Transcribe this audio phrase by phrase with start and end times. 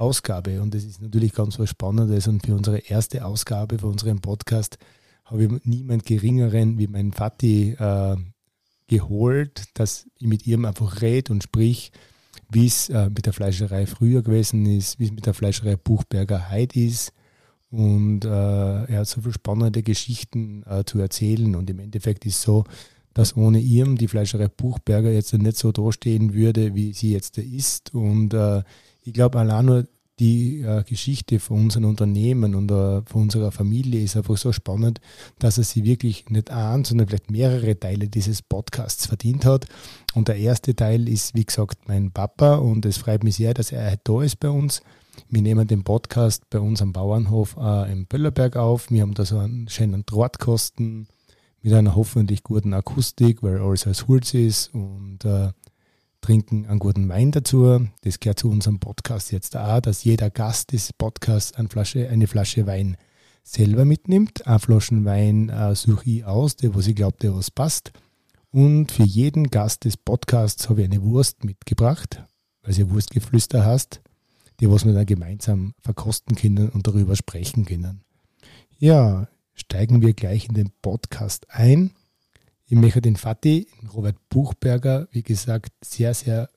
[0.00, 0.60] Ausgabe.
[0.62, 2.26] Und das ist natürlich ganz was Spannendes.
[2.26, 4.78] Und für unsere erste Ausgabe für unseren Podcast
[5.24, 8.16] habe ich niemand Geringeren wie meinen Vati äh,
[8.88, 11.92] geholt, dass ich mit ihm einfach rede und sprich,
[12.50, 16.50] wie es äh, mit der Fleischerei früher gewesen ist, wie es mit der Fleischerei Buchberger
[16.50, 17.12] heute ist.
[17.70, 21.54] Und äh, er hat so viele spannende Geschichten äh, zu erzählen.
[21.54, 22.64] Und im Endeffekt ist so,
[23.14, 27.94] dass ohne ihm die Fleischerei Buchberger jetzt nicht so dastehen würde, wie sie jetzt ist.
[27.94, 28.62] Und äh,
[29.02, 29.88] ich glaube, allein nur
[30.20, 35.00] die äh, Geschichte von unserem Unternehmen und äh, von unserer Familie ist einfach so spannend,
[35.38, 39.66] dass er sie wirklich nicht ein, sondern vielleicht mehrere Teile dieses Podcasts verdient hat.
[40.14, 43.72] Und der erste Teil ist, wie gesagt, mein Papa und es freut mich sehr, dass
[43.72, 44.82] er da ist bei uns.
[45.28, 48.90] Wir nehmen den Podcast bei uns am Bauernhof äh, im Böllerberg auf.
[48.90, 51.08] Wir haben da so einen schönen Drahtkosten
[51.62, 55.48] mit einer hoffentlich guten Akustik, weil alles als Holz ist und äh,
[56.20, 57.86] trinken einen guten Wein dazu.
[58.02, 62.26] Das gehört zu unserem Podcast jetzt auch, dass jeder Gast des Podcasts eine Flasche, eine
[62.26, 62.96] Flasche Wein
[63.42, 64.46] selber mitnimmt.
[64.46, 67.92] Eine Flasche Wein äh, suche ich aus, der, was ich glaube, der was passt.
[68.52, 72.24] Und für jeden Gast des Podcasts habe ich eine Wurst mitgebracht,
[72.62, 74.00] weil sie Wurstgeflüster hast,
[74.58, 78.02] die was wir dann gemeinsam verkosten können und darüber sprechen können.
[78.78, 81.92] Ja, steigen wir gleich in den Podcast ein.
[82.72, 86.48] Ich möchte den Fatih, Robert Buchberger, wie gesagt, sehr, sehr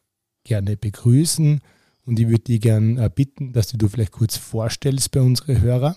[0.43, 1.59] gerne begrüßen
[2.05, 5.59] und ich würde dich gerne äh, bitten, dass du, du vielleicht kurz vorstellst bei unseren
[5.59, 5.95] Hörern.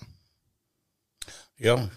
[1.58, 1.90] Ja,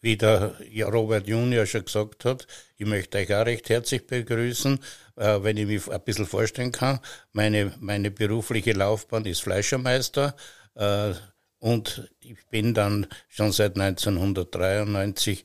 [0.00, 0.56] wie der
[0.90, 2.46] Robert Junior schon gesagt hat,
[2.78, 4.78] ich möchte euch auch recht herzlich begrüßen,
[5.16, 7.00] äh, wenn ich mich ein bisschen vorstellen kann.
[7.32, 10.34] Meine, meine berufliche Laufbahn ist Fleischermeister
[10.74, 11.12] äh,
[11.58, 15.44] und ich bin dann schon seit 1993 äh,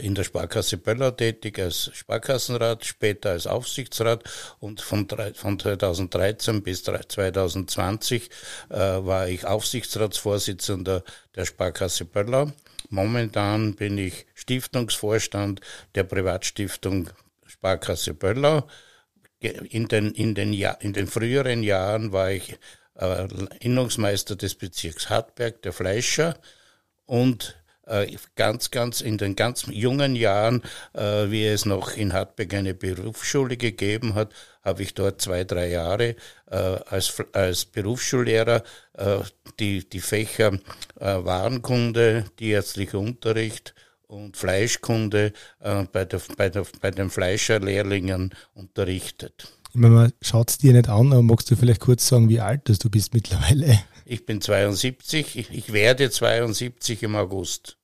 [0.00, 4.24] in der Sparkasse Böller tätig als Sparkassenrat, später als Aufsichtsrat
[4.60, 8.30] und von, von 2013 bis 2020
[8.70, 11.02] äh, war ich Aufsichtsratsvorsitzender
[11.34, 12.52] der Sparkasse Böller.
[12.88, 15.60] Momentan bin ich Stiftungsvorstand
[15.94, 17.10] der Privatstiftung
[17.46, 18.66] Sparkasse Böller.
[19.40, 22.58] In den, in den, ja in den früheren Jahren war ich
[22.94, 23.28] äh,
[23.60, 26.38] Innungsmeister des Bezirks Hartberg, der Fleischer
[27.06, 27.67] und äh,
[28.34, 30.62] ganz, ganz in den ganz jungen Jahren,
[30.92, 34.32] äh, wie es noch in Hartberg eine Berufsschule gegeben hat,
[34.62, 36.16] habe ich dort zwei, drei Jahre
[36.50, 38.62] äh, als, als Berufsschullehrer
[39.60, 40.58] die, die Fächer
[40.96, 43.76] Warenkunde, tierärztlicher Unterricht
[44.08, 49.52] und Fleischkunde bei, der, bei, der, bei den Fleischerlehrlingen unterrichtet.
[49.70, 52.40] Ich meine, man schaut es dir nicht an, aber magst du vielleicht kurz sagen, wie
[52.40, 53.78] alt du bist mittlerweile?
[54.04, 57.77] Ich bin 72, ich, ich werde 72 im August.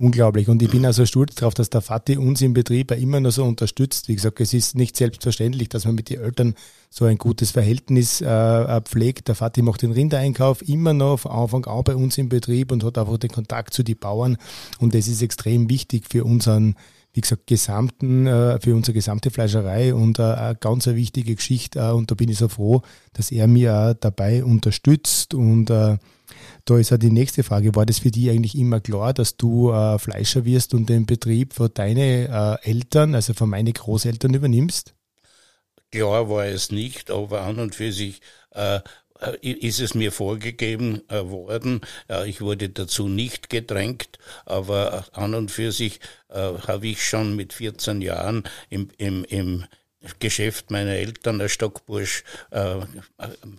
[0.00, 0.48] Unglaublich.
[0.48, 3.44] Und ich bin also stolz darauf, dass der Vati uns im Betrieb immer noch so
[3.44, 4.06] unterstützt.
[4.06, 6.54] Wie gesagt, es ist nicht selbstverständlich, dass man mit den Eltern
[6.88, 9.26] so ein gutes Verhältnis äh, pflegt.
[9.26, 12.84] Der Vati macht den Rindereinkauf immer noch von Anfang an bei uns im Betrieb und
[12.84, 14.36] hat einfach den Kontakt zu den Bauern.
[14.78, 16.76] Und das ist extrem wichtig für unseren
[17.14, 21.80] wie gesagt, gesamten, äh, für unsere gesamte Fleischerei und äh, eine ganz eine wichtige Geschichte.
[21.80, 22.82] Äh, und da bin ich so froh,
[23.14, 25.72] dass er mir dabei unterstützt und
[26.68, 29.72] da ist ja die nächste Frage, war das für dich eigentlich immer klar, dass du
[29.72, 34.94] äh, Fleischer wirst und den Betrieb von deinen äh, Eltern, also von meinen Großeltern übernimmst?
[35.90, 38.20] Klar war es nicht, aber an und für sich
[38.50, 38.80] äh,
[39.40, 41.80] ist es mir vorgegeben äh, worden.
[42.26, 47.52] ich wurde dazu nicht gedrängt, aber an und für sich äh, habe ich schon mit
[47.52, 49.64] 14 Jahren im, im, im
[50.20, 52.76] Geschäft meiner Eltern als Stockbursch äh,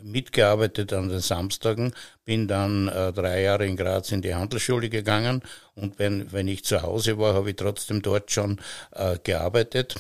[0.02, 5.42] mitgearbeitet an den Samstagen, bin dann äh, drei Jahre in Graz in die Handelsschule gegangen
[5.76, 8.62] und wenn, wenn ich zu Hause war, habe ich trotzdem dort schon
[8.92, 9.96] äh, gearbeitet,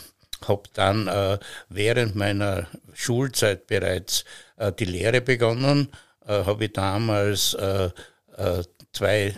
[0.47, 4.23] habe dann äh, während meiner Schulzeit bereits
[4.55, 5.89] äh, die Lehre begonnen,
[6.25, 7.57] äh, habe ich damals
[8.93, 9.35] zwei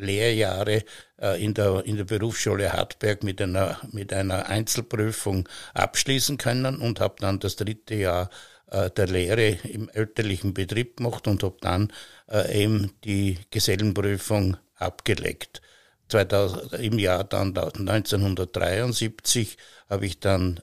[0.00, 0.84] Lehrjahre
[1.20, 7.00] äh, in der, in der Berufsschule Hartberg mit einer, mit einer Einzelprüfung abschließen können und
[7.00, 8.30] habe dann das dritte Jahr
[8.70, 11.92] äh, der Lehre im elterlichen Betrieb gemacht und habe dann
[12.30, 15.60] äh, eben die Gesellenprüfung abgelegt.
[16.08, 19.56] 2000, Im Jahr dann 1973
[19.88, 20.58] habe ich dann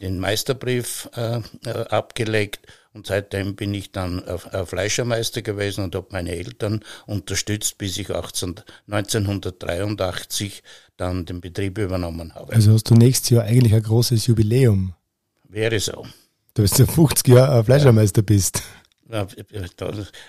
[0.00, 4.22] den Meisterbrief abgelegt und seitdem bin ich dann
[4.66, 8.60] Fleischermeister gewesen und habe meine Eltern unterstützt, bis ich 18,
[8.90, 10.62] 1983
[10.96, 12.52] dann den Betrieb übernommen habe.
[12.52, 14.94] Also hast du nächstes Jahr eigentlich ein großes Jubiläum?
[15.48, 16.06] Wäre so.
[16.54, 18.26] Du bist ja 50 Jahre Fleischermeister ja.
[18.26, 18.62] bist.
[19.08, 19.26] Da,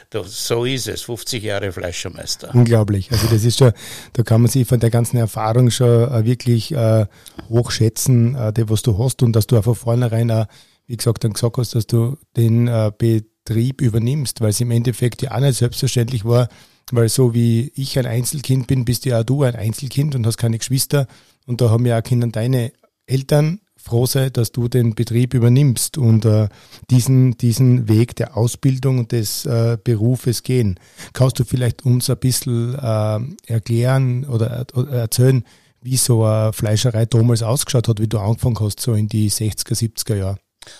[0.09, 2.53] da, so ist es, 50 Jahre Fleischermeister.
[2.53, 3.09] Unglaublich.
[3.13, 3.71] Also das ist schon,
[4.11, 7.05] da kann man sich von der ganzen Erfahrung schon äh, wirklich äh,
[7.47, 10.47] hochschätzen, äh, die, was du hast und dass du auch von vornherein auch,
[10.87, 15.21] wie gesagt, dann gesagt hast, dass du den äh, Betrieb übernimmst, weil es im Endeffekt
[15.21, 16.49] ja auch nicht selbstverständlich war,
[16.91, 20.37] weil so wie ich ein Einzelkind bin, bist ja auch du ein Einzelkind und hast
[20.37, 21.07] keine Geschwister.
[21.45, 22.73] Und da haben ja auch Kinder deine
[23.05, 26.47] Eltern froh sein, dass du den Betrieb übernimmst und äh,
[26.89, 30.79] diesen, diesen Weg der Ausbildung und des äh, Berufes gehen.
[31.11, 35.43] Kannst du vielleicht uns ein bisschen äh, erklären oder, oder erzählen,
[35.81, 39.75] wie so eine Fleischerei damals ausgeschaut hat, wie du angefangen hast, so in die 60er,
[39.75, 40.37] 70er Jahre?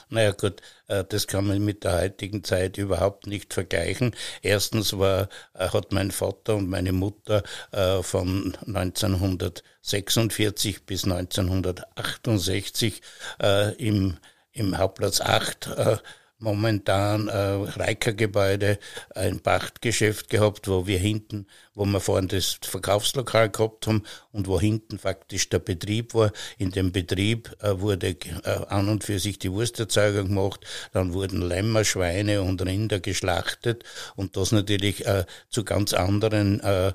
[0.10, 4.16] Naja gut, äh, das kann man mit der heutigen Zeit überhaupt nicht vergleichen.
[4.42, 13.02] Erstens war, äh, hat mein Vater und meine Mutter äh, von 1946 bis 1968
[13.78, 14.18] im,
[14.52, 16.02] im Hauptplatz 8
[16.44, 18.78] momentan äh, Reiker-Gebäude
[19.16, 24.60] ein Pachtgeschäft gehabt, wo wir hinten, wo wir vorhin das Verkaufslokal gehabt haben und wo
[24.60, 26.32] hinten faktisch der Betrieb war.
[26.58, 31.42] In dem Betrieb äh, wurde äh, an und für sich die Wursterzeugung gemacht, dann wurden
[31.42, 33.84] Lämmer, Schweine und Rinder geschlachtet
[34.16, 36.94] und das natürlich äh, zu ganz anderen äh,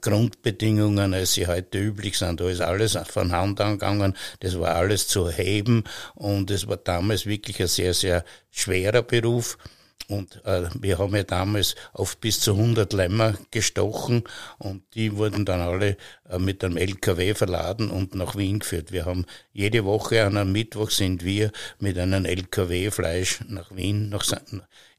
[0.00, 2.40] Grundbedingungen, als sie heute üblich sind.
[2.40, 7.26] Da ist alles von Hand angegangen, das war alles zu heben und es war damals
[7.26, 9.58] wirklich ein sehr, sehr schwerer Beruf.
[10.08, 14.24] Und äh, wir haben ja damals auf bis zu 100 Lämmer gestochen
[14.56, 15.98] und die wurden dann alle
[16.30, 18.90] äh, mit einem LKW verladen und nach Wien geführt.
[18.90, 24.08] Wir haben jede Woche an einem Mittwoch sind wir mit einem LKW Fleisch nach Wien,
[24.08, 24.24] nach,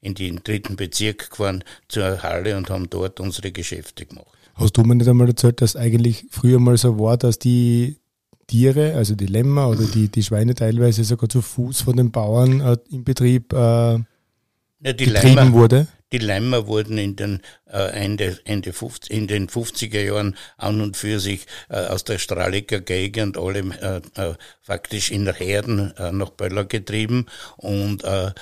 [0.00, 4.39] in den dritten Bezirk gefahren zur Halle und haben dort unsere Geschäfte gemacht.
[4.60, 7.96] Hast du mir nicht einmal erzählt, dass eigentlich früher mal so war, dass die
[8.46, 12.60] Tiere, also die Lämmer oder die, die Schweine teilweise sogar zu Fuß von den Bauern
[12.60, 14.02] äh, im Betrieb äh, ja,
[14.82, 15.86] getrieben Lämmer, wurde?
[16.12, 17.40] Die Lämmer wurden in den,
[17.72, 22.18] äh, Ende, Ende 50, in den 50er Jahren an und für sich äh, aus der
[22.18, 27.26] Strahliger Gegend alle äh, äh, faktisch in Herden äh, nach Böller getrieben
[27.56, 28.32] und äh,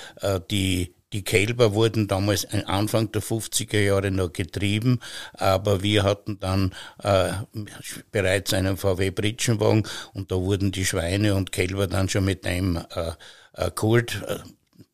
[0.51, 4.99] die die Kälber wurden damals Anfang der 50er Jahre noch getrieben,
[5.33, 7.31] aber wir hatten dann äh,
[8.11, 12.77] bereits einen VW Britschenwagen und da wurden die Schweine und Kälber dann schon mit einem
[12.77, 13.11] äh,
[13.53, 14.37] äh, Kult äh,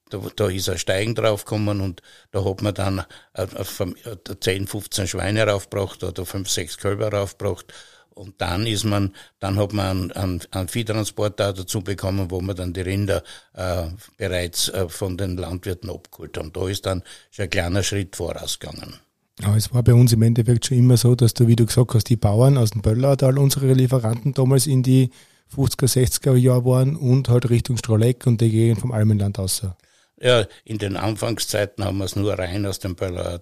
[0.10, 2.02] da, da ist ein Steigen draufgekommen und
[2.32, 7.74] da hat man dann äh, äh, 10, 15 Schweine raufgebracht oder 5, 6 Kälber raufgebracht
[8.16, 12.56] und dann ist man, dann hat man einen, einen, einen Viehtransporter dazu bekommen, wo man
[12.56, 13.24] dann die Rinder
[13.54, 13.84] äh,
[14.18, 16.52] bereits äh, von den Landwirten abgeholt haben.
[16.54, 18.96] Da ist dann schon ein kleiner Schritt vorausgegangen.
[19.42, 21.94] Ja, es war bei uns im Endeffekt schon immer so, dass du, wie du gesagt
[21.94, 25.10] hast, die Bauern aus dem Böllertal unsere Lieferanten damals in die
[25.54, 29.76] 50er, 60er Jahre waren und halt Richtung Strohleck und die Gegend vom Almenland außer.
[30.18, 33.40] Ja, in den Anfangszeiten haben wir es nur rein aus dem Böller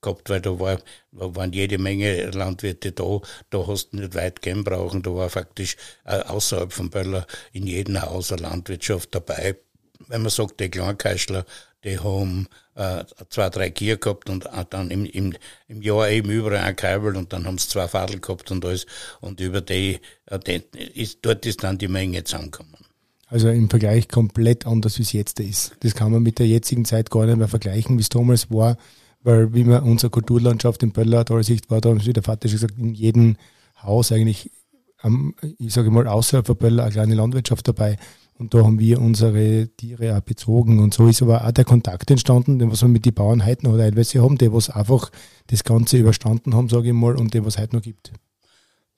[0.00, 0.80] gehabt, weil da, war,
[1.12, 3.20] waren jede Menge Landwirte da,
[3.50, 7.66] da hast du nicht weit gehen brauchen, da war faktisch äh, außerhalb von Böller in
[7.68, 9.56] jedem Haus eine Landwirtschaft dabei.
[10.08, 11.44] Wenn man sagt, die Kleinkeischler,
[11.84, 15.34] die haben äh, zwei, drei Kier gehabt und äh, dann im, im,
[15.68, 18.86] im Jahr eben überall ein Kabel und dann haben sie zwei Fadel gehabt und alles
[19.20, 20.62] und über die, äh, die
[21.00, 22.89] ist, dort ist dann die Menge zusammengekommen.
[23.30, 25.76] Also im Vergleich komplett anders, wie es jetzt ist.
[25.80, 28.76] Das kann man mit der jetzigen Zeit gar nicht mehr vergleichen, wie es damals war,
[29.22, 32.56] weil wie man unsere Kulturlandschaft in Böller da Sicht war, da sie der Vater schon
[32.56, 33.36] gesagt, in jedem
[33.80, 34.50] Haus eigentlich,
[35.58, 37.98] ich sage mal, außerhalb von Böller eine kleine Landwirtschaft dabei.
[38.36, 40.80] Und da haben wir unsere Tiere auch bezogen.
[40.80, 43.64] Und so ist aber auch der Kontakt entstanden, den was wir mit den Bauern heute
[43.64, 45.10] noch teilweise haben, die was einfach
[45.46, 48.12] das Ganze überstanden haben, sage ich mal, und die was heute noch gibt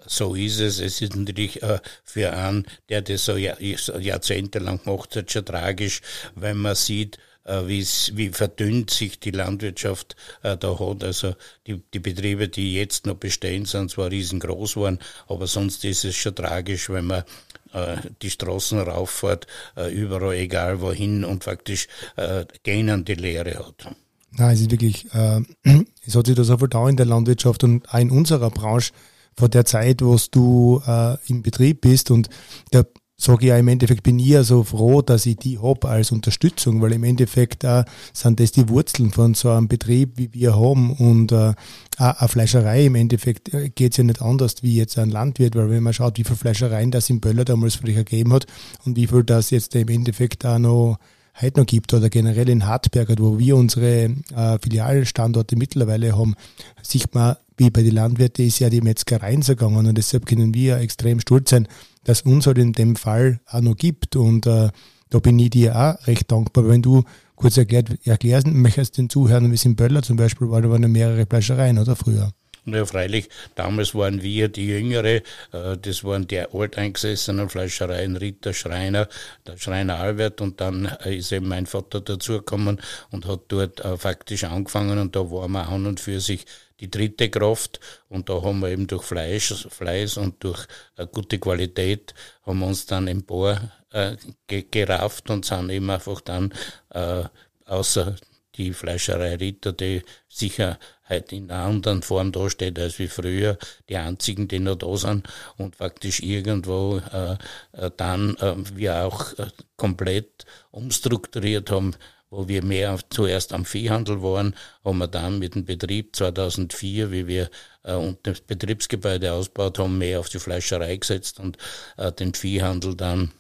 [0.07, 0.81] so ist es.
[0.81, 5.45] Es ist natürlich äh, für einen, der das so, Jahr, so jahrzehntelang macht, hat schon
[5.45, 6.01] tragisch,
[6.35, 11.05] wenn man sieht, äh, wie verdünnt sich die Landwirtschaft äh, da hat.
[11.05, 11.35] Also
[11.67, 16.17] die, die Betriebe, die jetzt noch bestehen, sind zwar riesengroß geworden, aber sonst ist es
[16.17, 17.25] schon tragisch, wenn man
[17.73, 23.95] äh, die Straßen rauffährt, äh, überall, egal wohin und faktisch äh, gehen die Lehre hat.
[24.35, 25.41] Nein, es ist wirklich, äh,
[26.07, 28.93] es hat sich das auch da in der Landwirtschaft und auch in unserer Branche
[29.37, 32.11] von der Zeit, wo du äh, im Betrieb bist.
[32.11, 32.29] Und
[32.71, 32.85] da
[33.23, 36.11] sage ich ja im Endeffekt bin ich ja so froh, dass ich die hab als
[36.11, 40.57] Unterstützung, weil im Endeffekt äh, sind das die Wurzeln von so einem Betrieb, wie wir
[40.57, 40.93] haben.
[40.93, 41.55] Und äh,
[41.99, 45.83] eine Fleischerei im Endeffekt äh, geht's ja nicht anders wie jetzt ein Landwirt, weil wenn
[45.83, 48.47] man schaut, wie viele Fleischereien das in Böller damals vielleicht ergeben hat
[48.85, 50.99] und wie viel das jetzt im Endeffekt auch noch
[51.41, 56.35] heute noch gibt oder generell in Hartberg, wo wir unsere äh, Filialstandorte mittlerweile haben,
[56.83, 60.79] sieht man, wie bei den Landwirten ist ja die Metzgereien gegangen und deshalb können wir
[60.79, 61.69] extrem stolz sein,
[62.05, 64.17] dass uns halt in dem Fall auch noch gibt.
[64.17, 64.71] Und äh,
[65.11, 67.05] da bin ich dir auch recht dankbar, wenn du
[67.37, 70.83] kurz erklärt, erklären möchtest den Zuhörern, wie es in Böller zum Beispiel war, da waren
[70.83, 72.33] ja mehrere Fleischereien, oder früher?
[72.65, 79.09] Ja, freilich, damals waren wir die Jüngere, äh, das waren die alteingesessenen Fleischereien, Ritter, Schreiner,
[79.45, 80.41] der Schreiner Albert.
[80.41, 82.81] Und dann äh, ist eben mein Vater dazugekommen
[83.11, 84.99] und hat dort äh, faktisch angefangen.
[85.01, 86.47] Und da waren wir an und für sich
[86.83, 87.81] die dritte Kraft.
[88.09, 92.13] Und da haben wir eben durch Fleisch, Fleiß und durch äh, gute Qualität
[92.45, 93.61] haben wir uns dann empor
[93.91, 96.53] äh, gerafft und sind eben einfach dann
[96.91, 97.25] äh,
[97.65, 98.17] außer
[98.57, 103.57] die Fleischerei Ritter, die sicher heute in einer anderen Form dasteht als wie früher,
[103.89, 107.37] die einzigen, die noch da sind und faktisch irgendwo äh,
[107.73, 109.47] äh dann äh, wir auch äh,
[109.77, 111.95] komplett umstrukturiert haben,
[112.33, 117.27] wo wir mehr zuerst am Viehhandel waren, haben wir dann mit dem Betrieb 2004, wie
[117.27, 117.51] wir
[117.85, 121.59] äh, und das Betriebsgebäude ausgebaut haben, mehr auf die Fleischerei gesetzt und
[121.99, 123.33] äh, den Viehhandel dann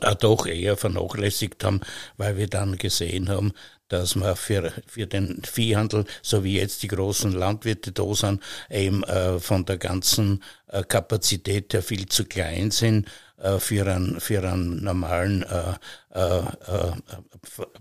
[0.00, 1.80] äh, doch eher vernachlässigt haben,
[2.16, 3.52] weil wir dann gesehen haben,
[3.88, 9.02] dass wir für, für den Viehhandel, so wie jetzt die großen Landwirte da sind, eben
[9.02, 13.08] äh, von der ganzen äh, Kapazität her viel zu klein sind
[13.58, 15.74] für, einen, für einen normalen äh,
[16.14, 16.92] äh, äh,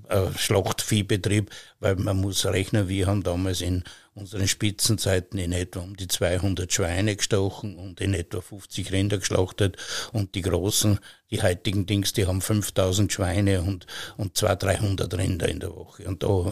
[0.09, 5.95] äh, Schlachtviehbetrieb, weil man muss rechnen, wir haben damals in unseren Spitzenzeiten in etwa um
[5.95, 9.77] die 200 Schweine gestochen und in etwa 50 Rinder geschlachtet
[10.11, 10.99] und die großen,
[11.29, 13.85] die heutigen Dings, die haben 5000 Schweine und,
[14.17, 16.51] und 200, 300 Rinder in der Woche und da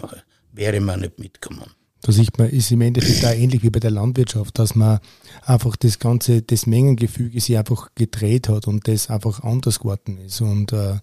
[0.52, 1.79] wäre man nicht mitgekommen.
[2.02, 5.00] Da sieht man, ist im Endeffekt da ähnlich wie bei der Landwirtschaft, dass man
[5.46, 10.40] einfach das ganze, das Mengengefüge sich einfach gedreht hat und das einfach anders geworden ist.
[10.42, 11.00] Und äh,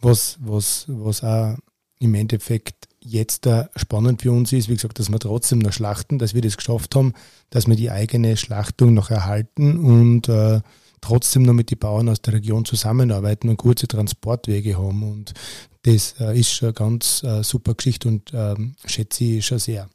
[0.00, 1.56] was, was, was auch
[2.00, 6.18] im Endeffekt jetzt da spannend für uns ist, wie gesagt, dass wir trotzdem noch schlachten,
[6.18, 7.12] dass wir das geschafft haben,
[7.50, 10.60] dass wir die eigene Schlachtung noch erhalten und äh,
[11.00, 15.02] trotzdem noch mit den Bauern aus der Region zusammenarbeiten und kurze Transportwege haben.
[15.02, 15.34] Und
[15.82, 19.88] das äh, ist schon eine ganz äh, super Geschichte und ähm, schätze ich schon sehr.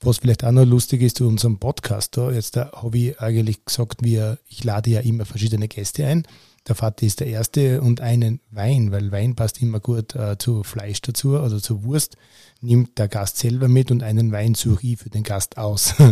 [0.00, 3.64] Was vielleicht auch noch lustig ist zu unserem Podcast da, jetzt da habe ich eigentlich
[3.64, 6.24] gesagt, wir, ich lade ja immer verschiedene Gäste ein.
[6.68, 10.62] Der Vater ist der Erste und einen Wein, weil Wein passt immer gut äh, zu
[10.62, 12.16] Fleisch dazu oder zu Wurst,
[12.60, 15.94] nimmt der Gast selber mit und einen Wein suche ich für den Gast aus.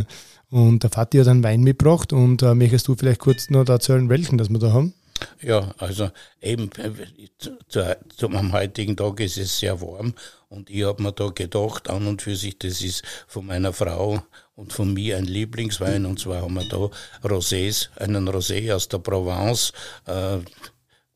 [0.49, 4.09] Und der Vati hat einen Wein mitgebracht und äh, möchtest du vielleicht kurz noch erzählen,
[4.09, 4.95] welchen das wir da haben?
[5.43, 6.93] Ja, also eben äh,
[7.39, 10.15] zu, zu, zum heutigen Tag ist es sehr warm
[10.49, 14.23] und ich habe mir da gedacht, an und für sich, das ist von meiner Frau
[14.55, 16.91] und von mir ein Lieblingswein und zwar haben wir da
[17.29, 19.73] Rosés, einen Rosé aus der Provence,
[20.07, 20.39] äh,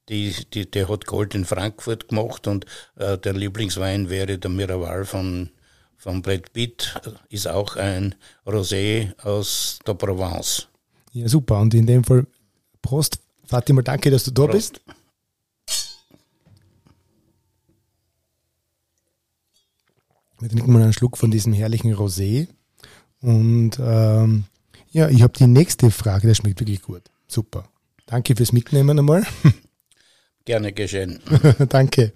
[0.08, 2.66] die, die, der hat Gold in Frankfurt gemacht und
[2.96, 5.50] äh, der Lieblingswein wäre der Miraval von,
[5.96, 6.94] von Brett Pitt,
[7.28, 10.68] ist auch ein Rosé aus der Provence.
[11.12, 11.60] Ja, super.
[11.60, 12.26] Und in dem Fall,
[12.82, 14.80] Prost, Fatima, danke, dass du da Prost.
[14.84, 14.96] bist.
[20.38, 22.46] Wir trinken mal einen Schluck von diesem herrlichen Rosé.
[23.20, 24.44] Und ähm,
[24.92, 27.02] ja, ich habe die nächste Frage, der schmeckt wirklich gut.
[27.26, 27.64] Super.
[28.06, 29.26] Danke fürs Mitnehmen einmal.
[30.44, 31.18] Gerne geschehen.
[31.68, 32.12] Danke.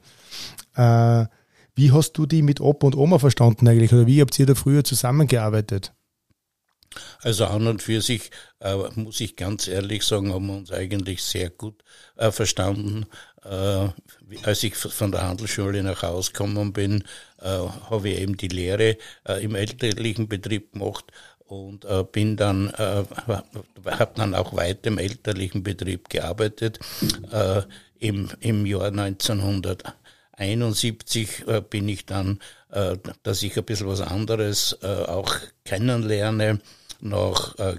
[0.76, 1.26] Äh,
[1.75, 3.93] wie hast du die mit Opa und Oma verstanden eigentlich?
[3.93, 5.93] Oder wie habt ihr da früher zusammengearbeitet?
[7.23, 11.23] Also an und für sich, äh, muss ich ganz ehrlich sagen, haben wir uns eigentlich
[11.23, 11.83] sehr gut
[12.17, 13.07] äh, verstanden.
[13.45, 13.89] Äh,
[14.43, 17.05] als ich von der Handelsschule nach Hause gekommen bin,
[17.41, 18.97] äh, habe ich eben die Lehre
[19.29, 21.05] äh, im elterlichen Betrieb gemacht
[21.47, 26.79] und äh, bin dann, habe dann auch weiter im elterlichen Betrieb gearbeitet.
[28.05, 32.39] Im, Im Jahr 1971 äh, bin ich dann,
[32.71, 35.35] äh, dass ich ein bisschen was anderes äh, auch
[35.65, 36.61] kennenlerne,
[37.01, 37.77] nach äh,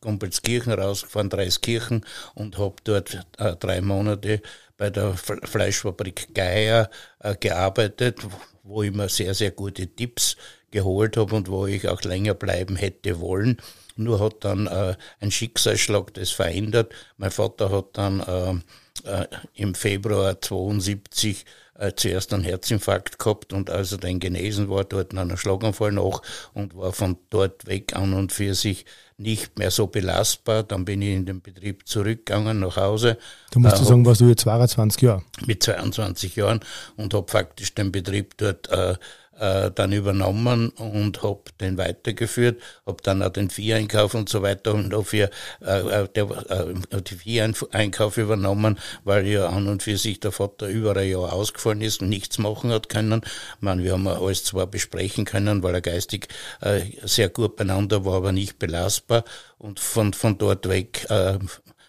[0.00, 4.42] Gumpelskirchen rausgefahren, Dreiskirchen und habe dort äh, drei Monate
[4.76, 8.20] bei der Fleischfabrik Geier äh, gearbeitet,
[8.62, 10.36] wo ich mir sehr, sehr gute Tipps
[10.70, 13.58] geholt habe und wo ich auch länger bleiben hätte wollen.
[13.96, 16.94] Nur hat dann äh, ein Schicksalsschlag das verändert.
[17.16, 21.44] Mein Vater hat dann äh, äh, im Februar 72
[21.78, 26.22] äh, zuerst einen Herzinfarkt gehabt und als er dann genesen war, dort einen Schlaganfall nach
[26.52, 28.84] und war von dort weg an und für sich
[29.16, 30.62] nicht mehr so belastbar.
[30.62, 33.18] Dann bin ich in den Betrieb zurückgegangen nach Hause.
[33.52, 35.22] Du musst äh, sagen, warst du jetzt 22 Jahre?
[35.46, 36.60] Mit 22 Jahren
[36.96, 38.94] und habe faktisch den Betrieb dort äh,
[39.38, 44.74] äh, dann übernommen und habe den weitergeführt, habe dann auch den Vieheinkauf und so weiter
[44.74, 45.30] und dafür
[45.64, 50.68] äh, äh, der, äh, die Vieheinkauf übernommen, weil ja an und für sich der Vater
[50.68, 53.22] über ein Jahr ausgefallen ist und nichts machen hat können.
[53.60, 56.28] Man, wir haben alles zwar besprechen können, weil er geistig
[56.60, 59.24] äh, sehr gut beieinander war, aber nicht belastbar
[59.58, 61.38] und von, von dort weg äh,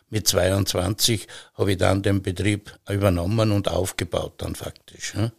[0.10, 5.14] mit 22 habe ich dann den Betrieb übernommen und aufgebaut dann faktisch.
[5.16, 5.32] Ja.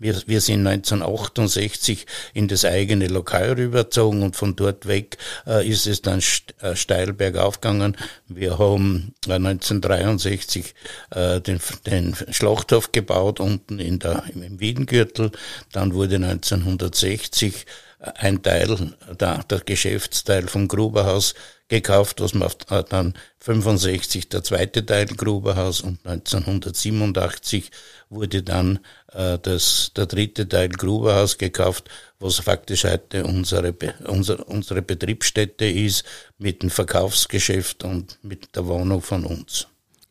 [0.00, 5.86] Wir, wir sind 1968 in das eigene Lokal rübergezogen und von dort weg äh, ist
[5.86, 6.22] es dann
[6.60, 7.96] äh, steil bergauf gegangen.
[8.26, 10.74] Wir haben 1963
[11.10, 15.32] äh, den, den Schlachthof gebaut unten in der, im Wiedengürtel.
[15.70, 17.66] Dann wurde 1960
[18.00, 21.34] ein Teil, der, der Geschäftsteil vom Gruberhaus
[21.68, 22.50] gekauft, was man
[22.88, 27.70] dann 65 der zweite Teil Gruberhaus und 1987
[28.10, 28.80] wurde dann äh,
[29.12, 31.88] das, der dritte Teil Gruberhaus gekauft,
[32.18, 33.74] was faktisch heute unsere,
[34.06, 36.04] unsere, unsere Betriebsstätte ist,
[36.38, 39.66] mit dem Verkaufsgeschäft und mit der Wohnung von uns.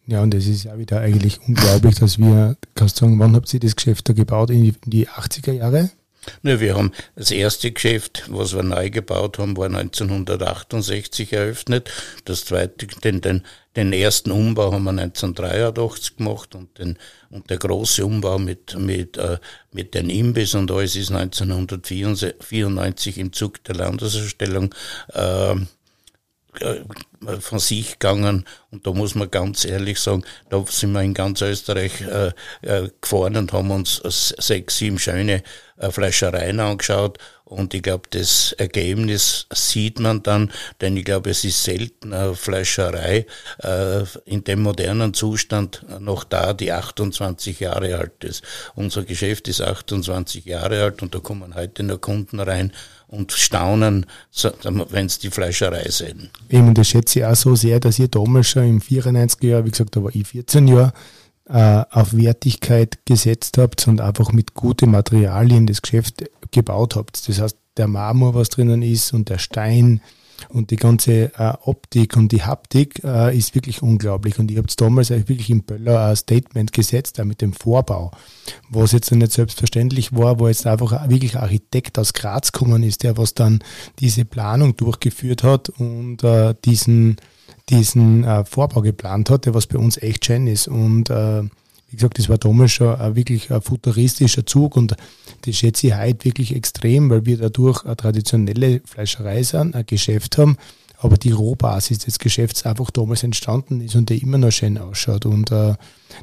[0.08, 3.54] Ja, und es ist ja wieder eigentlich unglaublich, dass wir, kannst du sagen, wann habt
[3.54, 4.50] ihr das Geschäft da gebaut?
[4.50, 5.92] In die, in die 80er Jahre?
[6.42, 11.92] Ne, wir haben das erste Geschäft, was wir neu gebaut haben, war 1968 eröffnet.
[12.26, 13.44] Das zweite, den, den,
[13.80, 16.98] den ersten Umbau haben wir 1983 gemacht und, den,
[17.30, 19.38] und der große Umbau mit, mit, äh,
[19.72, 24.74] mit den Imbiss und alles ist 1994 im Zug der Landesausstellung
[25.14, 25.56] äh, äh,
[27.40, 28.46] von sich gegangen.
[28.72, 32.32] Und da muss man ganz ehrlich sagen, da sind wir in ganz Österreich äh,
[32.62, 34.02] äh, gefahren und haben uns
[34.38, 35.44] sechs, sieben schöne
[35.78, 40.52] äh, Fleischereien angeschaut und ich glaube, das Ergebnis sieht man dann,
[40.82, 43.26] denn ich glaube, es ist selten eine Fleischerei
[43.64, 48.44] äh, in dem modernen Zustand noch da, die 28 Jahre alt ist.
[48.76, 52.72] Unser Geschäft ist 28 Jahre alt und da kommen heute noch Kunden rein
[53.08, 54.06] und staunen,
[54.90, 56.30] wenn sie die Fleischerei sehen.
[56.50, 59.72] Eben, das schätze ich auch so sehr, dass ihr damals schon im 94er Jahr, wie
[59.72, 60.94] gesagt, da war ich 14 Jahre,
[61.50, 67.28] äh, auf Wertigkeit gesetzt habt und einfach mit guten Materialien das Geschäft gebaut habt.
[67.28, 70.02] Das heißt, der Marmor, was drinnen ist und der Stein,
[70.48, 74.40] und die ganze äh, Optik und die Haptik äh, ist wirklich unglaublich.
[74.40, 78.12] Und ich habe damals wirklich im Böller ein Statement gesetzt, auch mit dem Vorbau,
[78.70, 83.04] was jetzt nicht selbstverständlich war, wo jetzt einfach wirklich ein Architekt aus Graz gekommen ist,
[83.04, 83.60] der was dann
[84.00, 87.18] diese Planung durchgeführt hat und äh, diesen,
[87.70, 90.68] diesen äh, Vorbau geplant hat, der was bei uns echt schön ist.
[90.68, 91.44] Und äh,
[91.90, 94.96] wie gesagt, das war damals schon ein wirklich ein futuristischer Zug und
[95.42, 100.38] das schätze ich heute wirklich extrem, weil wir dadurch eine traditionelle Fleischerei sind, ein Geschäft
[100.38, 100.58] haben,
[101.02, 105.26] aber die Rohbasis des Geschäfts einfach damals entstanden ist und der immer noch schön ausschaut.
[105.26, 105.76] Und äh,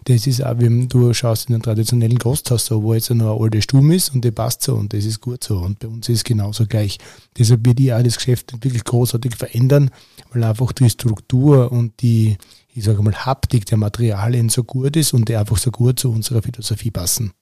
[0.04, 3.42] das ist auch, wenn du schaust in einem traditionellen Gasthaus so, wo jetzt noch eine
[3.42, 5.58] alte Stumm ist und die passt so und das ist gut so.
[5.58, 6.98] Und bei uns ist es genauso gleich.
[7.38, 9.90] Deshalb wird auch das Geschäft wirklich großartig verändern,
[10.32, 12.36] weil einfach die Struktur und die,
[12.74, 16.10] ich sage mal, Haptik der Materialien so gut ist und die einfach so gut zu
[16.10, 17.32] unserer Philosophie passen.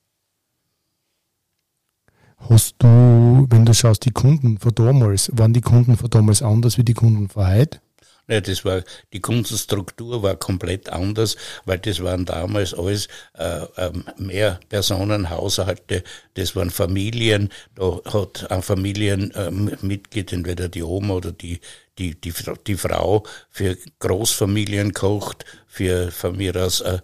[2.49, 6.77] Hast du, wenn du schaust, die Kunden von damals, waren die Kunden von damals anders
[6.77, 7.81] wie die Kunden von heute?
[8.27, 14.05] Ja, das war, die Kundenstruktur war komplett anders, weil das waren damals alles äh, ähm,
[14.17, 16.03] mehr Personenhaushalte,
[16.33, 21.61] das waren Familien, da hat ein Familienmitglied, ähm, entweder die Oma oder die,
[21.99, 22.33] die, die,
[22.67, 27.01] die Frau für Großfamilien kocht, für von mir aus äh,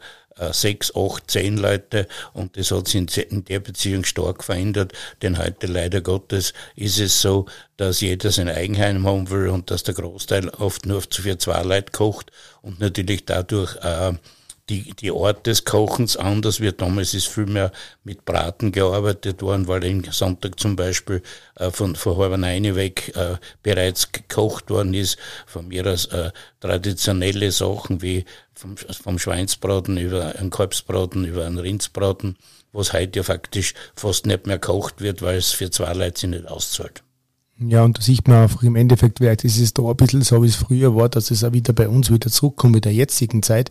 [0.52, 5.66] sechs, acht, zehn Leute und das hat sich in der Beziehung stark verändert, denn heute
[5.66, 10.48] leider Gottes ist es so, dass jeder sein Eigenheim haben will und dass der Großteil
[10.50, 12.30] oft nur für zwei Leute kocht
[12.62, 14.12] und natürlich dadurch äh,
[14.70, 16.80] die, die Art des Kochens anders wird.
[16.80, 17.72] Damals ist viel mehr
[18.04, 21.22] mit Braten gearbeitet worden, weil in Sonntag zum Beispiel
[21.56, 25.18] äh, von, von halber neun weg äh, bereits gekocht worden ist.
[25.46, 26.30] Von mir aus äh,
[26.60, 32.36] traditionelle Sachen wie vom, vom Schweinsbraten über einen Kalbsbraten, über einen Rindsbraten,
[32.72, 36.30] was heute ja faktisch fast nicht mehr gekocht wird, weil es für zwei Leute sich
[36.30, 37.02] nicht auszahlt.
[37.58, 40.42] Ja, und da sieht man einfach im Endeffekt, vielleicht ist es da ein bisschen so,
[40.42, 43.42] wie es früher war, dass es auch wieder bei uns wieder zurückkommt mit der jetzigen
[43.42, 43.68] Zeit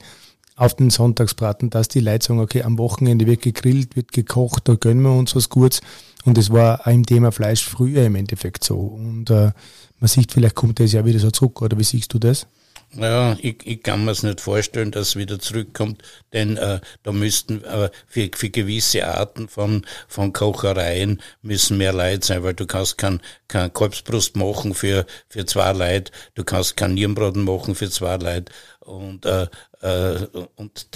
[0.60, 4.76] auf den Sonntagsbraten, dass die Leute sagen, okay, am Wochenende wird gegrillt, wird gekocht, da
[4.76, 5.80] gönnen wir uns was Gutes.
[6.26, 8.78] Und das war auch im Thema Fleisch früher im Endeffekt so.
[8.78, 9.52] Und äh,
[10.00, 12.46] man sieht, vielleicht kommt das ja wieder so zurück, oder wie siehst du das?
[12.92, 16.02] Ja, ich, ich kann mir es nicht vorstellen, dass es wieder zurückkommt,
[16.34, 22.26] denn äh, da müssten äh, für, für gewisse Arten von, von Kochereien müssen mehr Leute
[22.26, 26.96] sein, weil du kannst kein, kein Kalbsbrust machen für, für zwei Leute, du kannst kein
[26.96, 29.48] Nierenbraten machen für zwei Leute und äh,
[29.82, 30.88] und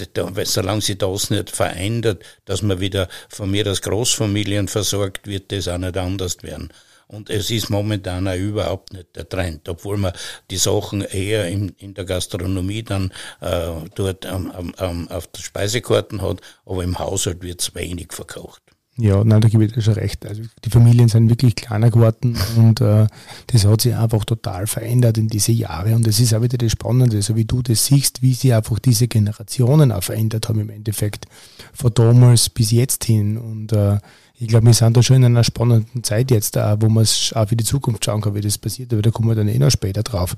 [0.44, 5.68] solange sich das nicht verändert, dass man wieder von mir als Großfamilien versorgt, wird das
[5.68, 6.70] auch nicht anders werden.
[7.06, 10.12] Und es ist momentan auch überhaupt nicht der Trend, obwohl man
[10.50, 16.22] die Sachen eher in, in der Gastronomie dann äh, dort am, am, auf der Speisekarten
[16.22, 18.63] hat, aber im Haushalt wird es wenig verkocht.
[18.96, 20.24] Ja, nein, da gebe ich dir schon recht.
[20.24, 23.08] Also die Familien sind wirklich kleiner geworden und äh,
[23.48, 25.96] das hat sich einfach total verändert in diese Jahre.
[25.96, 28.78] Und das ist auch wieder das Spannende, so wie du das siehst, wie sie einfach
[28.78, 31.26] diese Generationen auch verändert haben im Endeffekt.
[31.72, 33.36] Von damals bis jetzt hin.
[33.36, 33.98] Und äh,
[34.38, 37.48] ich glaube, wir sind da schon in einer spannenden Zeit jetzt, äh, wo man auch
[37.48, 39.70] für die Zukunft schauen kann, wie das passiert, aber da kommen wir dann eh noch
[39.70, 40.36] später drauf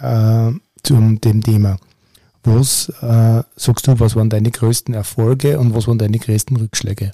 [0.00, 0.50] äh,
[0.82, 1.78] zum dem Thema.
[2.44, 7.12] Was äh, sagst du, was waren deine größten Erfolge und was waren deine größten Rückschläge?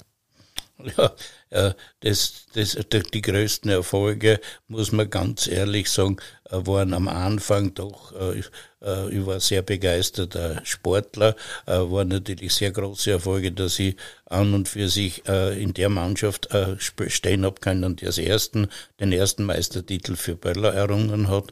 [0.97, 1.15] Ja,
[1.49, 2.77] äh, das, das,
[3.13, 6.17] die größten Erfolge, muss man ganz ehrlich sagen,
[6.49, 13.09] äh, waren am Anfang doch, äh, ich war sehr begeisterter Sportler, waren natürlich sehr große
[13.09, 13.95] Erfolge, dass ich
[14.25, 16.49] an und für sich in der Mannschaft
[17.07, 18.67] stehen habe können, die als ersten,
[18.99, 21.45] den ersten Meistertitel für Böller errungen hat.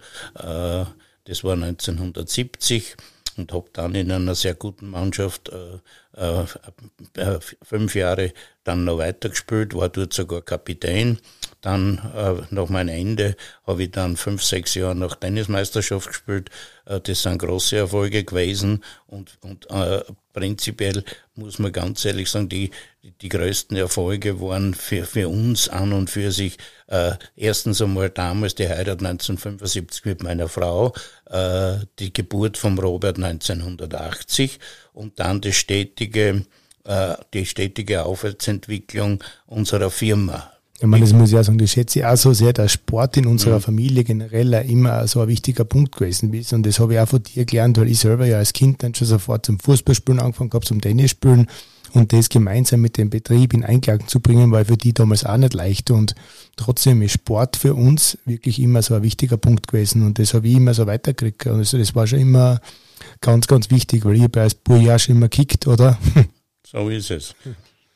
[1.23, 2.97] Das war 1970
[3.37, 5.79] und habe dann in einer sehr guten Mannschaft äh,
[6.15, 11.19] äh, fünf Jahre dann noch weitergespielt, war dort sogar Kapitän.
[11.61, 16.49] Dann äh, nach meinem Ende habe ich dann fünf, sechs Jahre nach Tennismeisterschaft gespielt.
[16.85, 21.03] Äh, das sind große Erfolge gewesen und, und äh, prinzipiell
[21.35, 22.71] muss man ganz ehrlich sagen, die,
[23.21, 28.55] die größten Erfolge waren für, für uns an und für sich äh, erstens einmal damals
[28.55, 30.93] die Heirat 1975 mit meiner Frau,
[31.29, 34.59] äh, die Geburt von Robert 1980
[34.93, 36.45] und dann die stetige,
[36.83, 40.52] äh, die stetige Aufwärtsentwicklung unserer Firma.
[40.83, 43.15] Ich meine, das muss ich auch sagen, das schätze ich auch so sehr, dass Sport
[43.15, 43.61] in unserer mhm.
[43.61, 46.51] Familie generell immer so ein wichtiger Punkt gewesen ist.
[46.51, 48.93] Und das habe ich auch von dir gelernt, weil ich selber ja als Kind dann
[48.93, 51.47] schon sofort zum Fußballspielen angefangen habe, zum Tennisspielen
[51.93, 55.37] und das gemeinsam mit dem Betrieb in Einklang zu bringen, war für die damals auch
[55.37, 55.89] nicht leicht.
[55.89, 56.15] Und
[56.57, 60.05] trotzdem ist Sport für uns wirklich immer so ein wichtiger Punkt gewesen.
[60.05, 61.47] Und das habe ich immer so weitergekriegt.
[61.47, 62.59] Und also das war schon immer
[63.21, 65.97] ganz, ganz wichtig, weil ich habe als Burja schon immer gekickt, oder?
[66.65, 67.35] So ist es.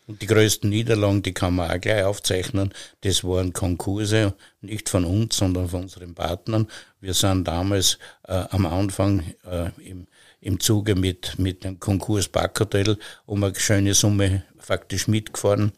[0.07, 2.73] Und die größten Niederlagen, die kann man auch gleich aufzeichnen.
[3.01, 6.67] Das waren Konkurse, nicht von uns, sondern von unseren Partnern.
[7.01, 10.07] Wir sind damals äh, am Anfang äh, im,
[10.39, 15.73] im Zuge mit, mit dem Konkurs Backhotel um eine schöne Summe faktisch mitgefahren.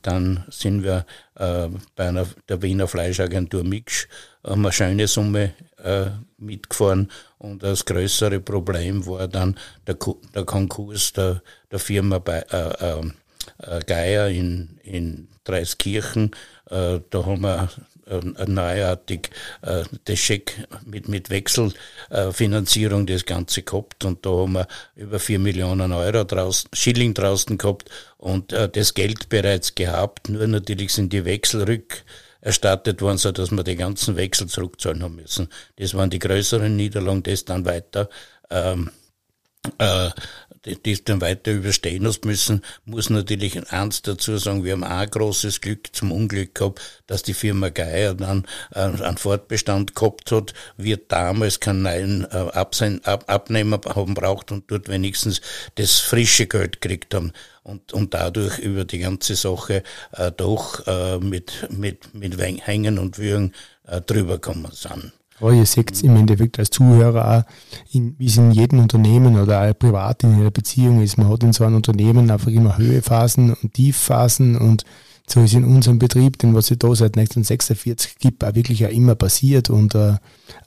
[0.00, 4.08] Dann sind wir äh, bei einer, der Wiener Fleischagentur Mix
[4.42, 6.06] haben eine schöne Summe äh,
[6.38, 9.96] mitgefahren und das größere Problem war dann der,
[10.34, 13.02] der Konkurs der, der Firma bei, äh,
[13.62, 16.30] äh, äh, Geier in, in Dreiskirchen.
[16.70, 17.68] Äh, da haben wir
[18.06, 19.30] äh, neuartig
[19.62, 25.38] äh, das Scheck mit, mit Wechselfinanzierung das Ganze gehabt und da haben wir über vier
[25.38, 31.12] Millionen Euro draußen, Schilling draußen gehabt und äh, das Geld bereits gehabt, nur natürlich sind
[31.12, 32.04] die Wechsel rück
[32.40, 35.48] erstattet worden, so dass wir die ganzen Wechsel zurückzahlen haben müssen.
[35.76, 38.10] Das waren die größeren Niederlagen, das dann weiter
[38.50, 38.90] ähm,
[39.78, 40.10] äh,
[40.64, 44.90] die, die dann weiter überstehen hast müssen, muss natürlich eins dazu sagen, wir haben auch
[44.90, 50.32] ein großes Glück zum Unglück gehabt, dass die Firma Geier dann äh, einen Fortbestand gehabt
[50.32, 52.50] hat, wir damals keinen neuen äh,
[53.04, 55.40] Abnehmer haben braucht und dort wenigstens
[55.74, 61.18] das frische Geld gekriegt haben und, und dadurch über die ganze Sache äh, doch äh,
[61.18, 63.54] mit, mit, mit Hängen und Würgen
[63.86, 65.12] äh, drüber gekommen sind.
[65.40, 69.38] Ja, ihr seht es im Endeffekt als Zuhörer auch, in, wie es in jedem Unternehmen
[69.38, 71.18] oder auch privat in einer Beziehung ist.
[71.18, 74.84] Man hat in so einem Unternehmen einfach immer Höhephasen und Tiefphasen und
[75.26, 78.90] so ist in unserem Betrieb, den was es da seit 1946 gibt, auch wirklich auch
[78.90, 80.16] immer passiert und äh,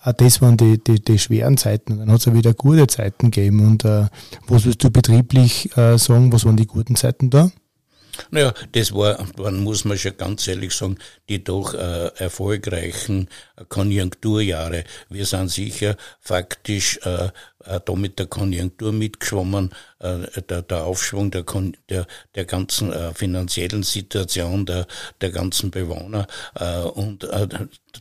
[0.04, 3.30] auch das waren die, die, die schweren Zeiten dann hat es auch wieder gute Zeiten
[3.30, 4.08] gegeben und äh,
[4.48, 7.52] was willst du betrieblich äh, sagen, was waren die guten Zeiten da?
[8.32, 10.98] Naja, das war, man muss man schon ganz ehrlich sagen,
[11.30, 13.30] die doch äh, erfolgreichen
[13.70, 14.84] Konjunkturjahre.
[15.10, 17.30] Wir sind sicher faktisch äh,
[17.68, 21.44] äh, da mit der Konjunktur mitgeschwommen, äh, der, der Aufschwung der,
[21.90, 24.88] der, der ganzen äh, finanziellen Situation der,
[25.22, 26.28] der ganzen Bewohner.
[26.56, 27.48] Äh, und äh,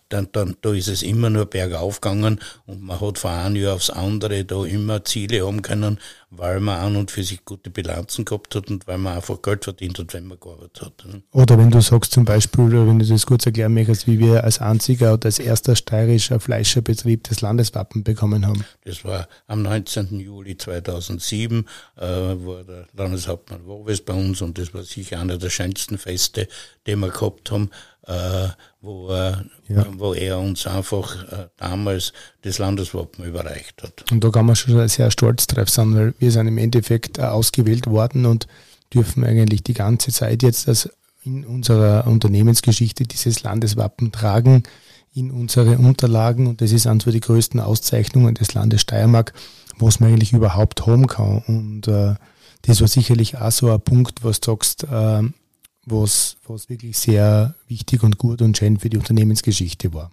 [0.09, 3.75] dann, dann, da ist es immer nur bergauf gegangen und man hat von einem Jahr
[3.75, 5.99] aufs andere da immer Ziele haben können,
[6.31, 9.65] weil man an und für sich gute Bilanzen gehabt hat und weil man einfach Geld
[9.65, 11.05] verdient hat, wenn man gearbeitet hat.
[11.07, 11.23] Ne?
[11.33, 14.61] Oder wenn du sagst zum Beispiel, wenn du das kurz erklären möchtest, wie wir als
[14.61, 18.65] einziger oder als erster steirischer Fleischerbetrieb das Landeswappen bekommen haben.
[18.85, 20.19] Das war am 19.
[20.21, 21.63] Juli 2007, äh,
[21.97, 26.47] war der Landeshauptmann Wowes bei uns und das war sicher einer der schönsten Feste,
[26.87, 27.71] die wir gehabt haben,
[28.07, 28.49] äh,
[28.81, 29.33] wo, äh,
[29.69, 29.87] ja.
[29.97, 34.11] wo er uns einfach äh, damals das Landeswappen überreicht hat.
[34.11, 37.23] Und da kann man schon sehr stolz drauf sein, weil wir sind im Endeffekt äh,
[37.23, 38.47] ausgewählt worden und
[38.93, 40.89] dürfen eigentlich die ganze Zeit jetzt das
[41.25, 44.63] in unserer Unternehmensgeschichte dieses Landeswappen tragen
[45.13, 49.33] in unsere Unterlagen und das ist eines die größten Auszeichnungen des Landes Steiermark,
[49.79, 51.43] was man eigentlich überhaupt haben kann.
[51.47, 52.15] Und äh,
[52.63, 55.23] das war sicherlich auch so ein Punkt, was du sagst, äh,
[55.85, 60.11] was, was wirklich sehr wichtig und gut und schön für die Unternehmensgeschichte war.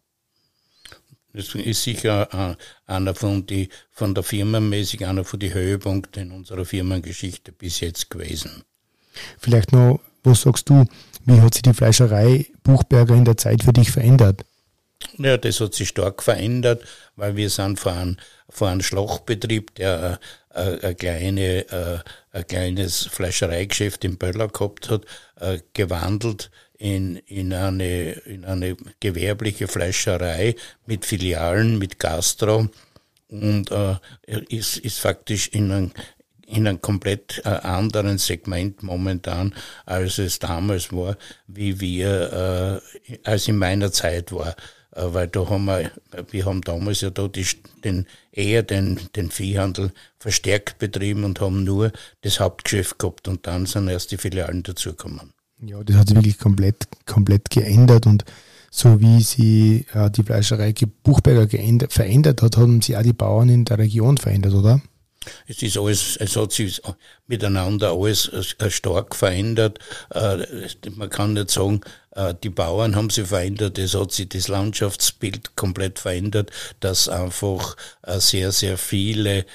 [1.34, 6.32] Das ist sicher äh, einer von, die, von der Firmenmäßig einer von den Höhepunkten in
[6.32, 8.64] unserer Firmengeschichte bis jetzt gewesen.
[9.40, 10.86] Vielleicht noch Was sagst du,
[11.26, 14.46] wie hat sich die Fleischerei Buchberger in der Zeit für dich verändert?
[15.18, 16.84] Ja, das hat sich stark verändert,
[17.16, 17.94] weil wir sind vor
[18.54, 20.20] vor einem Schlachtbetrieb, der
[20.54, 22.00] äh, ein, kleine, äh,
[22.32, 25.06] ein kleines Fleischereigeschäft in Böller gehabt hat,
[25.40, 32.70] äh, gewandelt in, in, eine, in eine gewerbliche Fleischerei mit Filialen, mit Gastro
[33.30, 33.96] und äh,
[34.50, 35.92] ist, ist faktisch in einem,
[36.46, 43.48] in einem komplett äh, anderen Segment momentan, als es damals war, wie wir, äh, als
[43.48, 44.56] in meiner Zeit war.
[44.96, 45.92] Äh, weil da haben wir,
[46.32, 47.46] wir haben damals ja da die,
[47.84, 53.66] den, eher den, den Viehhandel verstärkt betrieben und haben nur das Hauptgeschäft gehabt und dann
[53.66, 55.34] sind erst die Filialen dazugekommen.
[55.62, 58.26] Ja, das hat sich wirklich komplett, komplett geändert und
[58.70, 63.50] so wie sie äh, die Fleischerei Buchberger geändert, verändert hat, haben sie auch die Bauern
[63.50, 64.82] in der Region verändert, oder?
[65.48, 66.82] Es ist alles, es hat sich
[67.28, 69.80] miteinander alles äh, stark verändert.
[70.14, 70.46] Äh,
[70.96, 71.82] man kann nicht sagen,
[72.16, 77.76] äh, die Bauern haben sich verändert, es hat sich das Landschaftsbild komplett verändert, dass einfach
[78.06, 79.46] sehr, sehr viele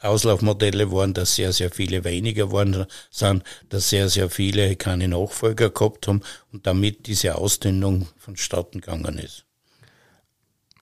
[0.00, 5.68] Auslaufmodelle waren, dass sehr, sehr viele weniger waren, sind, dass sehr, sehr viele keine Nachfolger
[5.68, 9.44] gehabt haben und damit diese Ausdünnung vonstatten gegangen ist.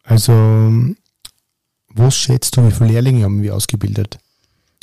[0.05, 0.33] Also
[1.99, 4.19] was schätzt du, wie viele Lehrlinge haben wir ausgebildet?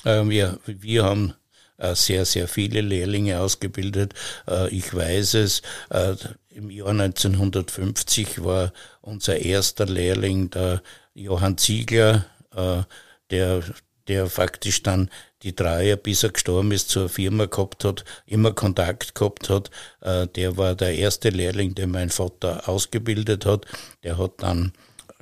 [0.04, 1.34] Äh, wir, wir haben
[1.78, 4.14] äh, sehr, sehr viele Lehrlinge ausgebildet.
[4.48, 6.16] Äh, ich weiß es, äh,
[6.50, 10.82] im Jahr 1950 war unser erster Lehrling der
[11.14, 12.26] Johann Ziegler,
[13.30, 13.64] der,
[14.08, 15.10] der faktisch dann
[15.44, 19.70] die drei bis er gestorben ist, zur Firma gehabt hat, immer Kontakt gehabt hat.
[20.02, 23.66] Der war der erste Lehrling, den mein Vater ausgebildet hat.
[24.04, 24.72] Der hat dann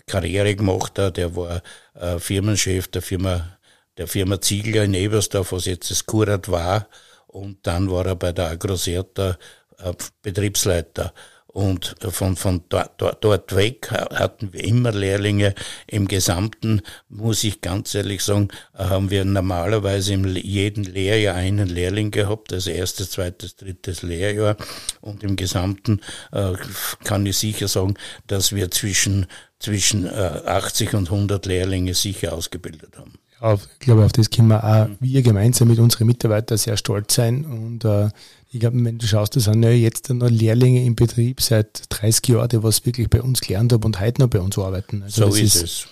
[0.08, 1.18] Karriere gemacht hat.
[1.18, 1.62] Der war
[1.96, 3.58] äh, Firmenchef der Firma,
[3.98, 6.88] der Firma Ziegler in Ebersdorf, was jetzt das Kurat war.
[7.28, 9.38] Und dann war er bei der Agroserta
[9.80, 11.13] äh, Betriebsleiter.
[11.54, 15.54] Und von, von dort, dort, dort weg hatten wir immer Lehrlinge.
[15.86, 22.10] Im Gesamten, muss ich ganz ehrlich sagen, haben wir normalerweise in jedem Lehrjahr einen Lehrling
[22.10, 24.58] gehabt, also erstes, zweites, drittes Lehrjahr.
[25.00, 26.54] Und im Gesamten äh,
[27.04, 27.94] kann ich sicher sagen,
[28.26, 29.28] dass wir zwischen
[29.60, 33.13] zwischen 80 äh, und 100 Lehrlinge sicher ausgebildet haben.
[33.43, 37.15] Ja, ich glaube, auf das können wir auch wir gemeinsam mit unseren Mitarbeitern sehr stolz
[37.15, 37.43] sein.
[37.43, 38.10] Und äh,
[38.51, 42.29] ich glaube, wenn du schaust, da sind ja jetzt noch Lehrlinge im Betrieb seit 30
[42.29, 45.03] Jahren, die was wirklich bei uns gelernt haben und heute noch bei uns arbeiten.
[45.03, 45.88] Also so ist, ist es.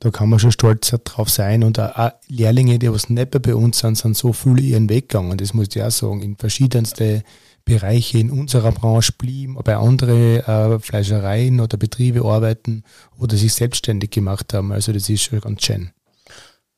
[0.00, 1.62] Da kann man schon stolz drauf sein.
[1.62, 5.38] Und auch Lehrlinge, die was nicht bei uns sind, sind so viele ihren Weg gegangen.
[5.38, 7.22] Das muss ich auch sagen, in verschiedenste
[7.64, 12.82] Bereiche in unserer Branche blieben, bei anderen äh, Fleischereien oder Betriebe arbeiten
[13.18, 14.72] oder sich selbstständig gemacht haben.
[14.72, 15.90] Also das ist schon ganz schön.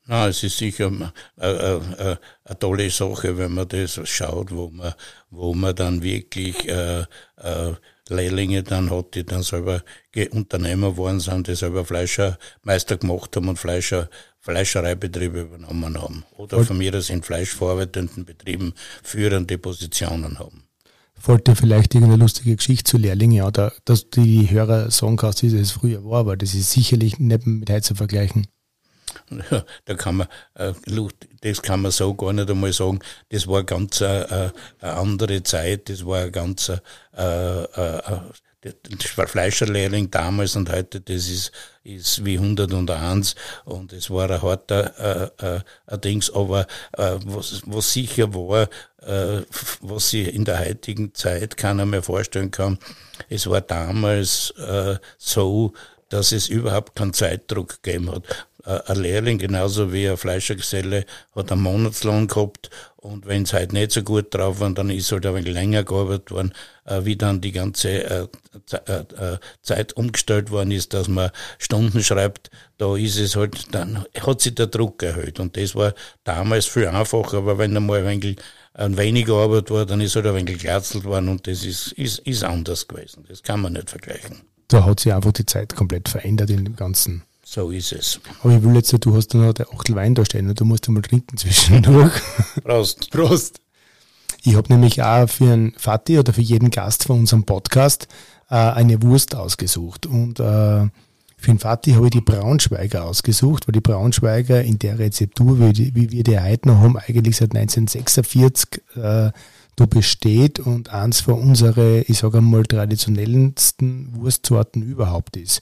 [0.05, 0.91] Na, es ist sicher
[1.39, 4.93] äh, äh, äh, eine tolle Sache, wenn man das schaut, wo man,
[5.29, 7.05] wo man dann wirklich äh,
[7.37, 7.73] äh,
[8.09, 9.81] Lehrlinge dann hat, die dann selber
[10.31, 14.09] Unternehmer geworden sind, die selber Fleischermeister gemacht haben und Fleischer,
[14.41, 16.25] Fleischereibetriebe übernommen haben.
[16.35, 20.63] Oder von mir aus in fleischverarbeitenden Betrieben führende Positionen haben
[21.25, 25.71] wollte vielleicht irgendeine lustige Geschichte zu Lehrlingen oder dass die Hörer sagen kannst, wie es
[25.71, 28.47] früher war, aber das ist sicherlich nicht mit heute zu vergleichen.
[29.85, 30.73] Da kann man, äh,
[31.41, 32.99] das kann man so gar nicht einmal sagen.
[33.29, 36.71] Das war ganz äh, äh, eine andere Zeit, das war ein ganz
[38.63, 41.51] der Fleischerlehrling damals und heute, das ist,
[41.83, 47.91] ist wie 101 und es war ein harter äh, äh, Dings, aber äh, was, was
[47.91, 48.69] sicher war,
[49.01, 49.43] äh,
[49.81, 52.79] was sie in der heutigen Zeit keiner mehr vorstellen kann,
[53.29, 55.73] es war damals äh, so,
[56.09, 58.47] dass es überhaupt keinen Zeitdruck gegeben hat.
[58.65, 62.69] Äh, ein Lehrling, genauso wie ein Fleischergeselle, hat einen Monatslohn gehabt
[63.03, 65.83] und wenn es halt nicht so gut drauf war, dann ist halt ein wenig länger
[65.83, 66.53] gearbeitet worden,
[66.85, 68.27] äh, wie dann die ganze äh,
[69.61, 74.55] Zeit umgestellt worden ist, dass man Stunden schreibt, da ist es halt, dann hat sich
[74.55, 75.41] der Druck erhöht.
[75.41, 78.37] Und das war damals viel einfacher, aber wenn einmal ein wenig
[78.75, 82.19] ein weniger Arbeit war, dann ist halt ein wenig geklatzelt worden und das ist, ist,
[82.19, 83.23] ist anders gewesen.
[83.27, 84.41] Das kann man nicht vergleichen.
[84.67, 87.23] Da hat sich einfach die Zeit komplett verändert in dem Ganzen.
[87.45, 88.19] So ist es.
[88.41, 90.65] Aber ich will jetzt, du hast da noch der Achtel Wein da stehen und du
[90.65, 92.13] musst mal trinken zwischendurch.
[92.63, 93.11] Prost.
[93.11, 93.59] Prost.
[94.43, 98.07] Ich habe nämlich auch für einen Vati oder für jeden Gast von unserem Podcast
[98.49, 100.05] äh, eine Wurst ausgesucht.
[100.05, 100.87] Und äh,
[101.37, 105.93] für den Vati habe ich die Braunschweiger ausgesucht, weil die Braunschweiger in der Rezeptur, wie,
[105.95, 109.31] wie wir die heute noch haben, eigentlich seit 1946 äh,
[109.75, 115.61] da besteht und eins von unseren, ich sage einmal, traditionellsten Wurstsorten überhaupt ist.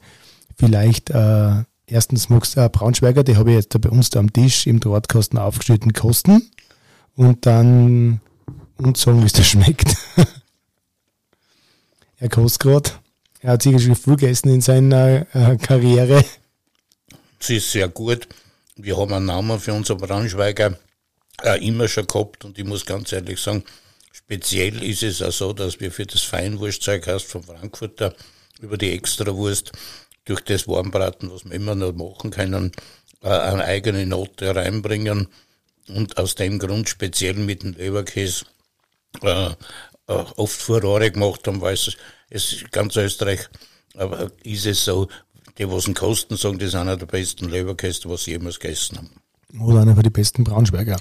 [0.57, 4.19] Vielleicht äh, erstens magst du äh, Braunschweiger, die habe ich jetzt da bei uns da
[4.19, 6.49] am Tisch im Drahtkasten aufgeschnitten, kosten.
[7.15, 8.21] Und dann
[8.77, 9.95] und sagen, wie es dir schmeckt.
[12.17, 12.91] er kostet gerade.
[13.41, 16.23] Er hat sicher schon viel gegessen in seiner äh, Karriere.
[17.39, 18.27] Sie ist sehr gut.
[18.75, 20.77] Wir haben einen Namen für unser Braunschweiger
[21.43, 23.63] äh, immer schon gehabt und ich muss ganz ehrlich sagen,
[24.11, 28.15] speziell ist es auch so, dass wir für das Feinwurstzeug hast von Frankfurter
[28.61, 29.71] über die Extrawurst
[30.25, 32.71] durch das Warmbraten, was wir immer noch machen können,
[33.21, 35.27] äh, eine eigene Note reinbringen
[35.87, 38.45] und aus dem Grund speziell mit dem Leberkäse
[39.21, 39.53] äh, äh,
[40.07, 41.95] oft Furore gemacht haben, weil es,
[42.29, 43.49] es ganz Österreich
[43.97, 45.07] aber ist es so,
[45.57, 48.97] die, was den kosten, sagen, das ist einer der besten Leberkäste, was sie jemals gegessen
[48.97, 49.09] haben.
[49.59, 50.97] Oder einer von den besten Braunschweiger.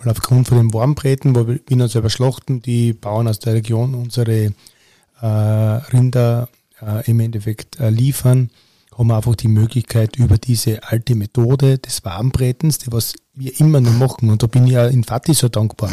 [0.00, 3.94] Weil aufgrund von den Warmbräten, wo wir Wiener selber schlachten, die Bauern aus der Region
[3.94, 4.52] unsere
[5.20, 6.48] äh, Rinder
[6.84, 8.50] äh, im Endeffekt äh, liefern,
[8.96, 13.80] haben wir einfach die Möglichkeit über diese alte Methode des Warmbrätens, die was wir immer
[13.80, 15.90] noch machen, und da bin ich ja in Fatih so dankbar,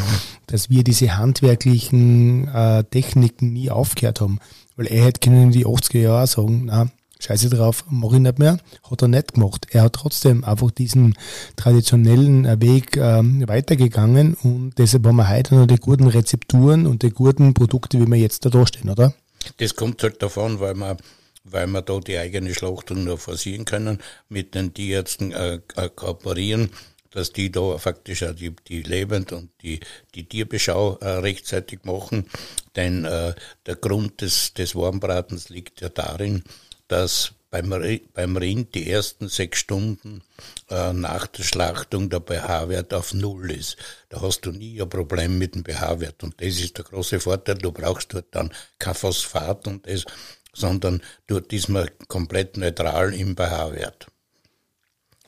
[0.47, 4.39] dass wir diese handwerklichen äh, Techniken nie aufgehört haben.
[4.75, 8.39] Weil er hätte können in die 80er Jahre sagen, na, scheiße drauf, mache ich nicht
[8.39, 8.60] mehr.
[8.89, 9.67] Hat er nicht gemacht.
[9.71, 11.15] Er hat trotzdem einfach diesen
[11.56, 17.04] traditionellen äh, Weg ähm, weitergegangen und deshalb haben wir heute noch die guten Rezepturen und
[17.04, 19.13] die guten Produkte, wie wir jetzt da stehen, oder?
[19.58, 20.97] Das kommt halt davon, weil wir
[21.43, 26.71] weil wir da die eigene Schlachtung nur forcieren können, mit den Tierärzten äh, äh, kooperieren,
[27.12, 29.80] dass die da faktisch auch die, die Lebend- und die,
[30.15, 32.30] die Tierbeschau äh, rechtzeitig machen.
[32.75, 33.34] Denn äh,
[33.65, 36.43] der Grund des, des Warmbratens liegt ja darin,
[36.88, 37.74] dass beim,
[38.14, 40.22] beim Rind die ersten sechs Stunden
[40.70, 43.78] äh, nach der Schlachtung der pH-Wert auf Null ist.
[44.10, 46.24] Da hast du nie ein Problem mit dem pH-Wert.
[46.24, 47.58] Und das ist der große Vorteil.
[47.58, 50.06] Du brauchst dort dann kein Phosphat und das,
[50.54, 54.08] sondern dort ist man komplett neutral im pH-Wert.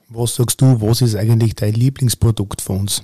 [0.09, 3.01] Was sagst du, was ist eigentlich dein Lieblingsprodukt von uns?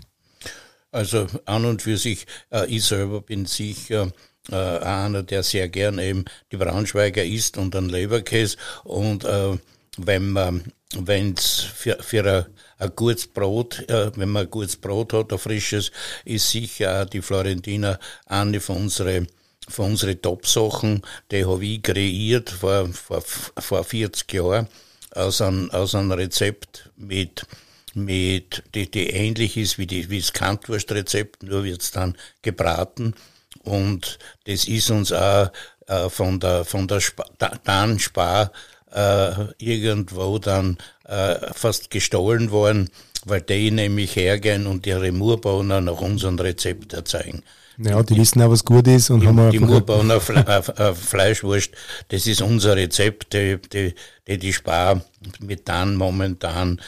[0.92, 4.12] Also an und für sich, äh, ich selber bin sicher
[4.52, 8.58] äh, einer, der sehr gern eben die Braunschweiger isst und einen Leberkäse.
[8.84, 9.58] Und äh,
[9.98, 10.64] wenn man,
[10.96, 12.46] wenn's für, für ein,
[12.80, 15.92] ein gutes Brot, äh, wenn man ein gutes Brot hat, ein frisches,
[16.26, 19.28] ist sicher auch die Florentina eine von unseren
[19.70, 24.70] von unseren Top-Sachen, die habe ich kreiert vor, vor, vor 40 Jahren
[25.12, 27.46] aus einem, aus einem Rezept mit,
[27.94, 33.14] mit, die, die ähnlich ist wie, die, wie das Kantwurstrezept, nur wird's dann gebraten
[33.64, 35.50] und das ist uns auch
[35.88, 37.24] äh, von der, von der Sp
[37.64, 38.52] Dan Spar
[38.94, 42.90] äh, irgendwo dann äh, fast gestohlen worden,
[43.26, 47.44] weil die nämlich hergehen und ihre Murbohner nach unserem Rezept erzeugen.
[47.80, 51.72] Ja, die, wissen auch, was gut ist und die, haben Die Murbohner Fle äh, Fleischwurst,
[52.10, 53.94] das ist unser Rezept, die die,
[54.28, 55.02] die, die Spar
[55.40, 56.82] mit dann momentan äh,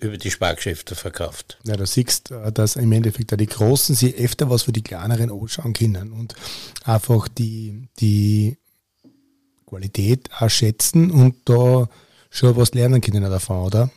[0.00, 1.58] über die Spargeschäfte verkauft.
[1.64, 5.30] Ja, da siehst du, dass im Endeffekt die Großen sie öfter was für die kleineren
[5.30, 6.34] anschauen können und
[6.84, 8.56] einfach die, die
[9.66, 11.88] Qualität auch schätzen und da
[12.30, 13.90] schon was lernen können davon, oder?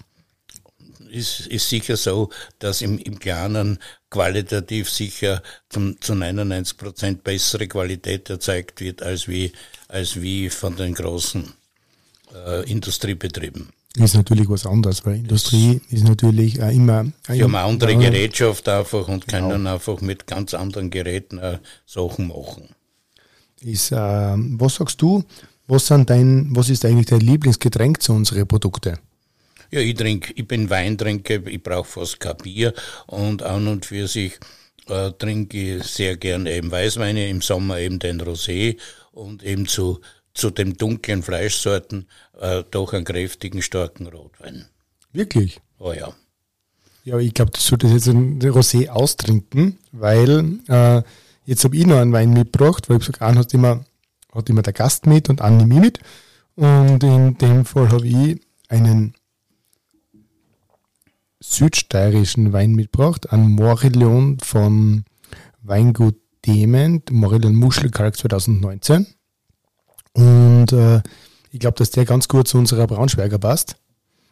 [1.09, 7.67] Ist, ist sicher so, dass im, im Kleinen qualitativ sicher zum, zu 99 Prozent bessere
[7.67, 9.53] Qualität erzeugt wird als wie,
[9.87, 11.53] als wie von den großen
[12.35, 13.71] äh, Industriebetrieben
[14.03, 17.05] ist natürlich was anderes, weil Industrie ist natürlich auch immer.
[17.27, 19.73] Sie haben eine andere Gerätschaft einfach und können genau.
[19.73, 22.69] einfach mit ganz anderen Geräten äh, Sachen machen.
[23.61, 25.23] Ist, äh, was sagst du?
[25.67, 28.97] Was, sind dein, was ist eigentlich dein Lieblingsgetränk zu unseren Produkten?
[29.71, 32.73] Ja, ich trinke, ich bin Weintrinker, ich brauche fast kein Bier
[33.07, 34.39] und an und für sich
[34.87, 38.77] äh, trinke ich sehr gerne eben Weißweine, im Sommer eben den Rosé
[39.11, 39.99] und eben zu
[40.37, 42.07] zu den dunklen Fleischsorten
[42.39, 44.65] äh, doch einen kräftigen, starken Rotwein.
[45.11, 45.59] Wirklich?
[45.79, 46.13] Oh ja.
[47.03, 51.01] Ja, ich glaube, du solltest jetzt ein Rosé austrinken, weil äh,
[51.45, 53.85] jetzt habe ich noch einen Wein mitgebracht, weil ich gesagt einen hat immer,
[54.33, 55.99] hat immer der Gast mit und einen nehme ich mit.
[56.55, 59.13] Und in dem Fall habe ich einen
[61.39, 65.05] südsteirischen Wein mitgebracht, einen Morillon von
[65.63, 69.07] Weingut Dement, Morillon Muschelkalk 2019.
[70.17, 71.01] Und äh,
[71.51, 73.77] ich glaube, dass der ganz gut zu unserer Braunschweiger passt.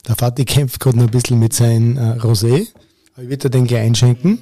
[0.08, 2.68] Der Vati kämpft gerade noch ein bisschen mit seinem äh, Rosé.
[3.14, 4.40] Aber ich würde den gleich einschenken.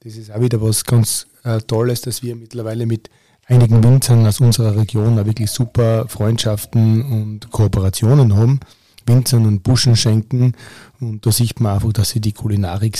[0.00, 3.08] Das ist auch wieder was ganz äh, Tolles, dass wir mittlerweile mit
[3.46, 8.60] einigen Winzern aus unserer Region auch wirklich super Freundschaften und Kooperationen haben.
[9.06, 10.52] Winzern und Buschen schenken.
[11.00, 12.98] Und da sieht man einfach, dass sie die Kulinarik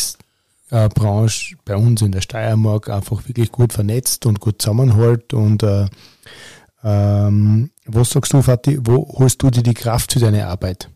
[0.74, 5.32] äh, Branche bei uns in der Steiermark einfach wirklich gut vernetzt und gut zusammenhält.
[5.32, 5.86] Und äh,
[6.82, 10.90] ähm, was sagst du, Vati, wo holst du dir die Kraft für deine Arbeit?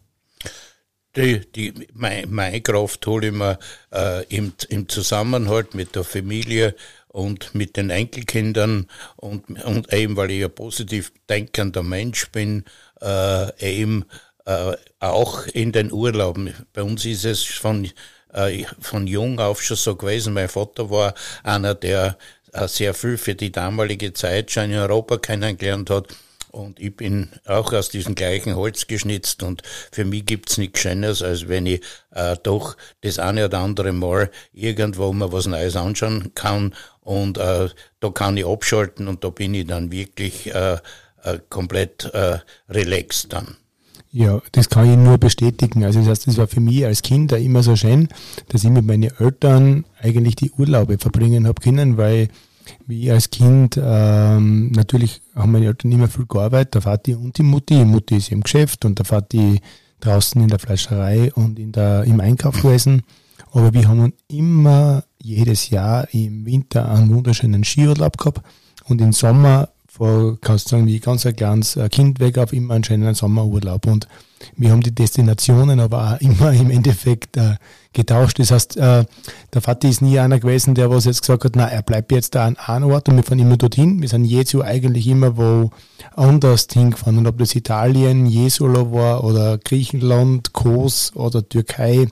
[1.16, 3.58] Die, die, mein, meine Kraft hole ich mir
[3.92, 6.74] äh, im, im Zusammenhalt mit der Familie
[7.06, 12.64] und mit den Enkelkindern und, und eben, weil ich ein positiv denkender Mensch bin,
[13.00, 14.04] äh, eben
[14.44, 16.52] äh, auch in den Urlauben.
[16.72, 17.88] Bei uns ist es von,
[18.32, 20.34] äh, von jung auf schon so gewesen.
[20.34, 22.16] Mein Vater war einer, der
[22.52, 26.08] äh, sehr viel für die damalige Zeit schon in Europa kennengelernt hat
[26.50, 29.62] und ich bin auch aus diesem gleichen Holz geschnitzt und
[29.92, 34.30] für mich gibt's nichts Schönes, als wenn ich äh, doch das eine oder andere Mal
[34.52, 37.68] irgendwo mal was Neues anschauen kann und äh,
[38.00, 40.78] da kann ich abschalten und da bin ich dann wirklich äh,
[41.22, 43.56] äh, komplett äh, relaxed dann.
[44.18, 45.84] Ja, das kann ich nur bestätigen.
[45.84, 48.08] Also das heißt, das war für mich als Kind auch immer so schön,
[48.48, 52.28] dass ich mit meinen Eltern eigentlich die Urlaube verbringen habe können, weil
[52.88, 57.44] wie als Kind, ähm, natürlich haben meine Eltern immer viel gearbeitet, der Vati und die
[57.44, 57.76] Mutti.
[57.76, 59.60] Die Mutti ist im Geschäft und der Vati
[60.00, 63.04] draußen in der Fleischerei und in der, im Einkauf gewesen.
[63.52, 68.40] Aber wir haben immer jedes Jahr im Winter einen wunderschönen Skiurlaub gehabt
[68.86, 69.68] und im Sommer,
[69.98, 73.86] vor, kannst du sagen, wie ganz ein kleines Kind weg auf immer einen schönen Sommerurlaub.
[73.86, 74.08] Und
[74.56, 77.56] wir haben die Destinationen aber auch immer im Endeffekt äh,
[77.92, 78.38] getauscht.
[78.38, 79.04] Das heißt, äh,
[79.52, 82.34] der Vati ist nie einer gewesen, der was jetzt gesagt hat, na, er bleibt jetzt
[82.34, 84.00] da an einem Ort und wir fahren immer dorthin.
[84.00, 85.70] Wir sind jezu eigentlich immer wo
[86.14, 87.18] anders hingefahren.
[87.18, 92.08] Und ob das Italien, Jesolo war oder Griechenland, Kos oder Türkei,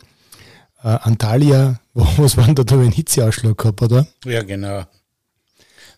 [0.82, 4.06] äh, Antalya, was waren da da einen Hitzeausschlag gehabt, oder?
[4.24, 4.84] Ja, genau.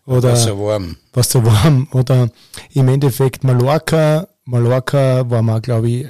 [0.09, 0.95] Oder Wasser warm.
[1.13, 1.87] Wasser warm.
[1.91, 2.29] Oder
[2.73, 6.07] im Endeffekt Mallorca, Mallorca war man, glaube ich,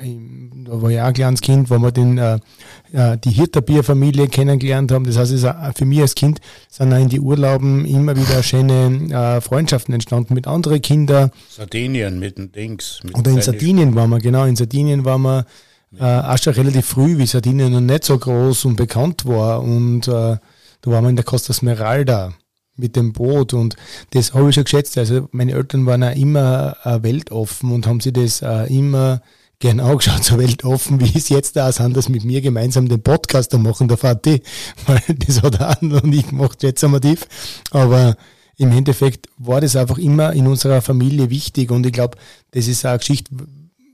[0.65, 2.39] da war ich auch ein kleines Kind, wo wir den, äh,
[2.93, 5.03] äh die Hirterbierfamilie kennengelernt haben.
[5.03, 5.45] Das heißt, es
[5.75, 6.39] für mich als Kind
[6.69, 11.31] sind auch in die Urlauben immer wieder schöne äh, Freundschaften entstanden mit anderen Kindern.
[11.49, 13.01] Sardinien mit den Dings.
[13.03, 14.45] Mit Oder in Sardinien waren wir, genau.
[14.45, 15.45] In Sardinien waren wir
[15.99, 19.61] äh, auch schon relativ früh, wie Sardinien noch nicht so groß und bekannt war.
[19.61, 20.39] Und äh, da
[20.85, 22.33] waren wir in der Costa Smeralda
[22.79, 23.75] mit dem Boot und
[24.11, 24.97] das habe ich schon geschätzt.
[24.97, 29.21] Also meine Eltern waren auch immer äh, weltoffen und haben sich das äh, immer
[29.59, 33.57] gern angeschaut, so weltoffen, wie es jetzt da sind, dass mit mir gemeinsam den Podcaster
[33.57, 34.41] machen, der Vati,
[34.87, 37.27] weil das hat er auch noch nicht gemacht, jetzt einmal tief.
[37.71, 38.15] Aber
[38.57, 42.17] im Endeffekt war das einfach immer in unserer Familie wichtig und ich glaube,
[42.51, 43.31] das ist auch eine Geschichte,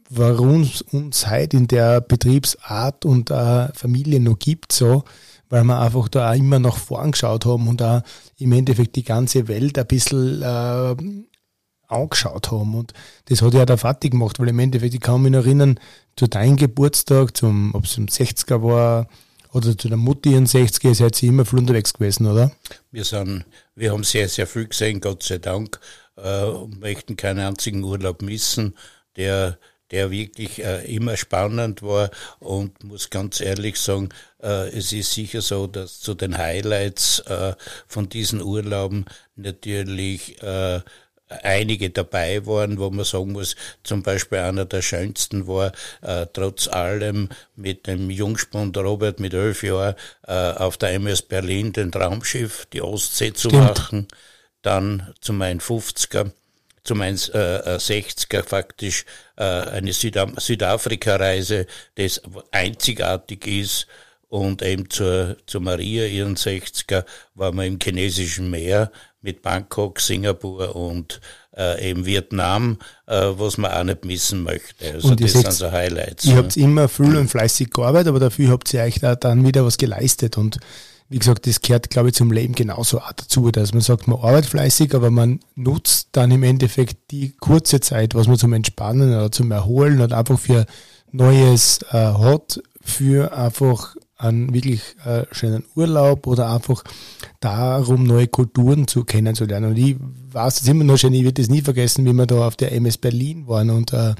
[0.09, 5.03] warum es uns heute in der Betriebsart und äh, Familie noch gibt, so,
[5.49, 8.03] weil wir einfach da auch immer nach vorn geschaut haben und da
[8.37, 10.95] im Endeffekt die ganze Welt ein bisschen äh,
[11.87, 12.75] angeschaut haben.
[12.75, 12.93] Und
[13.25, 15.79] das hat ja der Vati gemacht, weil im Endeffekt, ich kann mich erinnern,
[16.15, 19.07] zu deinem Geburtstag, zum, ob es um 60er war
[19.51, 22.51] oder zu der Mutti in 60er, seid ihr immer viel unterwegs gewesen, oder?
[22.91, 25.79] Wir sind, wir haben sehr, sehr viel gesehen, Gott sei Dank,
[26.17, 28.75] äh, möchten keinen einzigen Urlaub missen,
[29.15, 29.57] der
[29.91, 32.09] der wirklich äh, immer spannend war
[32.39, 34.09] und muss ganz ehrlich sagen,
[34.41, 37.53] äh, es ist sicher so, dass zu den Highlights äh,
[37.87, 39.05] von diesen Urlauben
[39.35, 40.81] natürlich äh,
[41.27, 45.71] einige dabei waren, wo man sagen muss, zum Beispiel einer der schönsten war,
[46.01, 49.95] äh, trotz allem mit dem Jungspund Robert mit elf Jahren
[50.27, 53.63] äh, auf der MS Berlin den Traumschiff, die Ostsee zu Stimmt.
[53.63, 54.07] machen,
[54.61, 56.31] dann zu meinen 50er
[56.85, 59.05] zu meinen äh, 60er faktisch
[59.35, 61.65] äh, eine Süda Südafrika-Reise,
[61.95, 62.21] das
[62.51, 63.87] einzigartig ist.
[64.27, 67.05] Und eben zur, zur Maria, ihren 60er,
[67.35, 71.21] waren wir im chinesischen Meer mit Bangkok, Singapur und
[71.55, 74.93] äh, eben Vietnam, äh, was man auch nicht missen möchte.
[74.93, 76.25] Also und das sind so Highlights.
[76.25, 76.37] Ihr ja.
[76.37, 79.77] habt immer viel und fleißig gearbeitet, aber dafür habt ihr euch da dann wieder was
[79.77, 80.59] geleistet und
[81.07, 84.19] wie gesagt, das gehört, glaube ich, zum Leben genauso auch dazu, dass man sagt, man
[84.19, 89.09] arbeitet fleißig, aber man nutzt dann im Endeffekt die kurze Zeit, was man zum Entspannen
[89.09, 90.65] oder zum Erholen oder einfach für
[91.11, 96.83] Neues äh, hat, für einfach einen wirklich äh, schönen Urlaub oder einfach
[97.39, 99.71] darum, neue Kulturen zu kennenzulernen.
[99.71, 99.97] Und ich
[100.31, 102.71] weiß es immer noch schön, ich werde das nie vergessen, wie wir da auf der
[102.71, 104.15] MS Berlin waren und äh,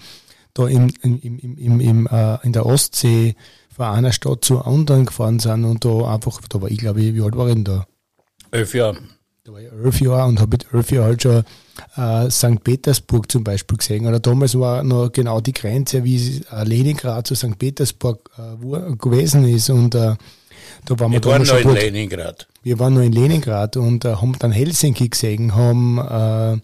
[0.56, 3.36] da im, im, im, im, im, äh, in der Ostsee
[3.76, 7.14] von einer Stadt zur anderen gefahren sind und da einfach, da war ich glaube ich,
[7.14, 7.86] wie alt war ich denn da?
[8.52, 8.98] Elf Jahre.
[9.44, 11.44] Da war ich elf Jahre und habe mit elf Jahren halt schon
[11.98, 12.64] äh, St.
[12.64, 14.08] Petersburg zum Beispiel gesehen.
[14.08, 17.60] Oder damals war noch genau die Grenze, wie äh, Leningrad zu St.
[17.60, 19.70] Petersburg äh, gewesen ist.
[19.70, 20.16] Und äh,
[20.86, 22.48] da waren wir, wir waren noch in Leningrad.
[22.64, 26.58] Wir waren noch in Leningrad und äh, haben dann Helsinki gesehen, haben äh,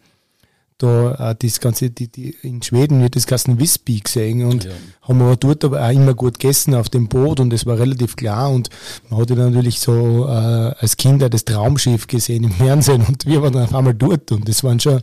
[0.82, 4.72] da äh, das ganze, die, die, in Schweden wird das ganze Visby gesehen und ja.
[5.02, 8.16] haben aber dort aber auch immer gut gegessen auf dem Boot und es war relativ
[8.16, 8.70] klar und
[9.10, 13.42] man hatte dann natürlich so äh, als Kinder das Traumschiff gesehen im Fernsehen und wir
[13.42, 15.02] waren auf einmal dort und das waren schon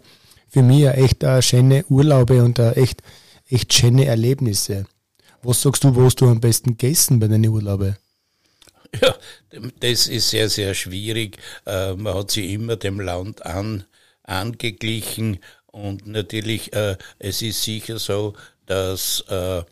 [0.49, 3.03] für mich echt äh, schöne Urlaube und äh, echt,
[3.49, 4.87] echt schöne Erlebnisse.
[5.43, 7.97] Was sagst du, wo hast du am besten gegessen bei deinen Urlauben?
[9.03, 9.15] Ja,
[9.81, 11.39] das ist sehr, sehr schwierig.
[11.67, 13.85] Äh, man hat sich immer dem Land an,
[14.23, 15.39] angeglichen
[15.83, 18.35] und natürlich, äh, es ist sicher so,
[18.67, 19.63] dass äh,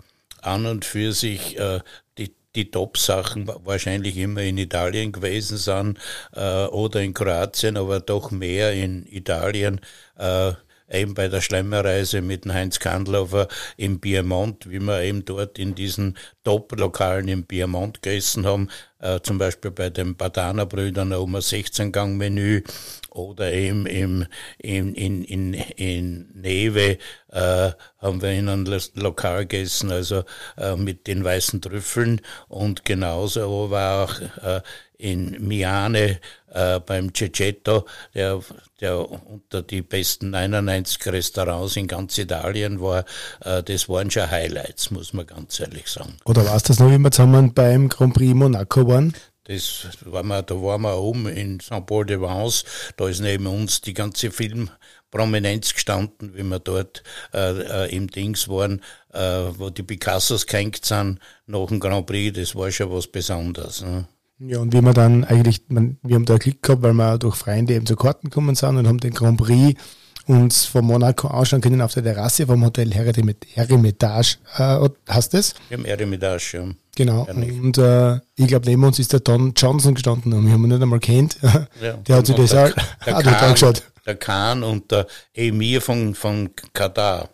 [0.43, 1.81] an und für sich äh,
[2.19, 5.99] die, die Top-Sachen wahrscheinlich immer in Italien gewesen sind
[6.33, 9.81] äh, oder in Kroatien, aber doch mehr in Italien.
[10.17, 10.53] Äh,
[10.91, 15.75] eben bei der Schlemmerreise mit dem Heinz Kandlover im Piemont, wie wir eben dort in
[15.75, 18.69] diesen Top-Lokalen im Piemont gegessen haben,
[19.01, 22.63] äh, zum Beispiel bei den Badana-Brüdern um ein 16-Gang-Menü
[23.11, 24.27] oder eben im,
[24.59, 26.99] in, in, in, in Neve
[27.33, 30.25] äh, haben wir in einem Lokal gegessen, also
[30.57, 32.21] äh, mit den weißen Trüffeln.
[32.49, 34.61] Und genauso war auch äh,
[34.99, 36.21] in Miane
[36.57, 38.41] äh, beim Cecetto, der,
[38.81, 43.05] der unter die besten 99 Restaurants in ganz Italien war,
[43.45, 46.17] äh, das waren schon Highlights, muss man ganz ehrlich sagen.
[46.25, 49.15] Oder war es das noch, wie wir zusammen beim Grand Prix Monaco waren?
[49.45, 52.65] Das war wir, da waren wir oben in Saint-Paul-de-Vence,
[52.97, 58.49] da ist neben uns die ganze Filmprominenz gestanden, wie wir dort äh, äh, im Dings
[58.49, 58.83] waren,
[59.13, 59.21] äh,
[59.57, 63.83] wo die Picassos gehängt sind nach dem Grand Prix, das war schon was Besonderes.
[63.83, 64.09] Ne?
[64.39, 67.37] Ja, und wie wir dann eigentlich, man, wir haben da Glück gehabt, weil wir durch
[67.37, 69.81] Freunde eben zu Karten gekommen sind und haben den Grand Prix
[70.27, 75.55] uns von Monaco anschauen können auf der Terrasse vom Hotel Hermitage, äh, hast du das?
[75.71, 76.65] Im Hermitage, ja.
[76.97, 77.27] Genau.
[77.29, 80.71] Und äh, ich glaube, neben uns ist der Don Johnson gestanden und wir haben ihn
[80.71, 81.39] nicht einmal kennt.
[81.81, 81.93] Ja.
[81.93, 82.73] Der hat sich das der,
[83.15, 83.83] auch der angeschaut.
[84.05, 87.29] Der Khan und der Emir von, von Katar.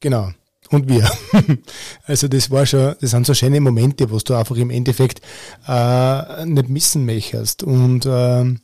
[0.00, 0.30] Genau
[0.70, 1.10] und wir.
[2.06, 5.20] also das war schon, das sind so schöne Momente, wo du einfach im Endeffekt
[5.66, 7.62] äh, nicht missen möchtest.
[7.62, 8.54] Und äh,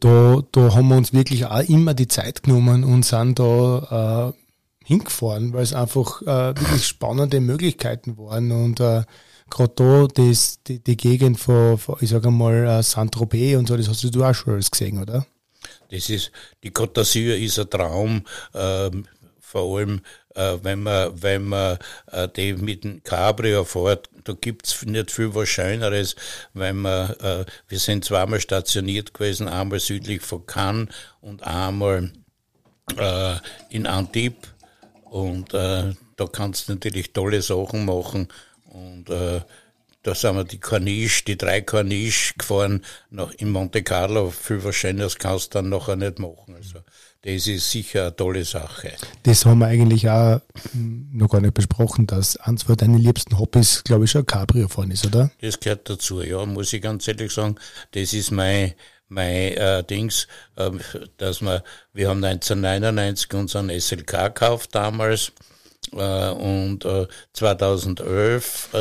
[0.00, 4.32] da, da haben wir uns wirklich auch immer die Zeit genommen und sind da äh,
[4.84, 8.52] hingefahren, weil es einfach äh, wirklich spannende Möglichkeiten waren.
[8.52, 9.02] Und äh,
[9.50, 13.76] gerade da das, die, die Gegend von, von ich sage mal, äh, Saint-Tropez und so,
[13.76, 15.26] das hast du auch schon alles gesehen, oder?
[15.90, 16.32] Das ist,
[16.62, 18.22] die Côte d'Azur ist ein Traum,
[18.54, 18.90] äh,
[19.56, 20.02] vor allem
[20.34, 21.78] äh, wenn man, wenn man
[22.12, 26.14] äh, die mit dem Cabrio fährt, da gibt's nicht viel was Schöneres,
[26.52, 30.88] wenn man, äh, wir sind zweimal stationiert gewesen, einmal südlich von Cannes
[31.22, 32.12] und einmal
[32.98, 33.36] äh,
[33.70, 34.50] in Antibes
[35.04, 38.28] und äh, da kannst du natürlich tolle Sachen machen
[38.66, 39.40] und äh,
[40.02, 44.30] da sind wir die Corniche, die drei Corniche gefahren, nach, in Monte Carlo.
[44.30, 46.54] Viel was Schöneres kannst du dann nachher nicht machen.
[46.54, 46.78] Also,
[47.26, 48.92] das ist sicher eine tolle Sache.
[49.24, 53.36] Das haben wir eigentlich auch hm, noch gar nicht besprochen, dass eins von deinen liebsten
[53.36, 55.32] Hobbys, glaube ich, schon Cabrio fahren ist, oder?
[55.40, 57.56] Das gehört dazu, ja, muss ich ganz ehrlich sagen.
[57.90, 58.74] Das ist mein,
[59.08, 60.70] mein äh, Dings, äh,
[61.16, 65.32] dass wir, wir haben 1999 unseren SLK gekauft damals
[65.92, 68.76] äh, und äh, 2011 äh,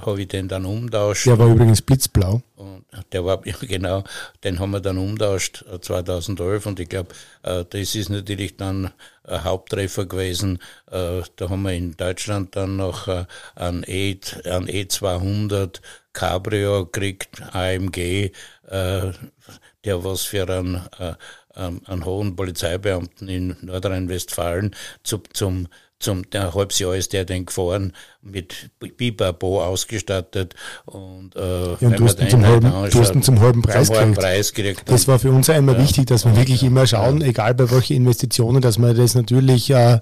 [0.00, 1.26] habe ich den dann umtauscht.
[1.26, 2.40] Der war übrigens blitzblau.
[2.64, 4.04] Und der war, ja, genau,
[4.42, 8.92] den haben wir dann umtauscht 2011 äh, und ich glaube, äh, das ist natürlich dann
[9.24, 10.58] ein Haupttreffer gewesen.
[10.90, 15.80] Äh, da haben wir in Deutschland dann noch äh, ein, e, ein E200
[16.12, 18.30] Cabrio gekriegt, AMG,
[18.68, 19.12] äh,
[19.84, 21.14] der was für einen, äh,
[21.54, 25.68] einen hohen Polizeibeamten in Nordrhein-Westfalen zu, zum
[26.04, 27.92] zum der halbes Jahr ist der dann gefahren
[28.22, 33.40] mit Biberbo ausgestattet und äh, ja, und du, hast zum halben, du hast ihn zum
[33.40, 34.82] halben Preis, zum halben Preis gekriegt.
[34.86, 35.82] Das war für uns auch immer ja.
[35.82, 37.28] wichtig, dass wir wirklich immer schauen, ja.
[37.28, 40.00] egal bei welchen Investitionen, dass man das natürlich äh,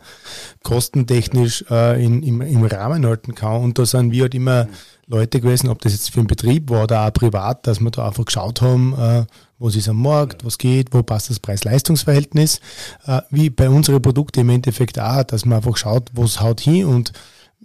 [0.63, 4.69] kostentechnisch äh, in, im, im Rahmen halten kann und da sind wir halt immer
[5.07, 8.07] Leute gewesen, ob das jetzt für einen Betrieb war oder auch privat, dass wir da
[8.07, 9.25] einfach geschaut haben, äh,
[9.59, 12.61] was ist am Markt, was geht, wo passt das Preis-Leistungs-Verhältnis,
[13.07, 16.87] äh, wie bei unseren Produkten im Endeffekt auch, dass man einfach schaut, was haut hin
[16.87, 17.13] und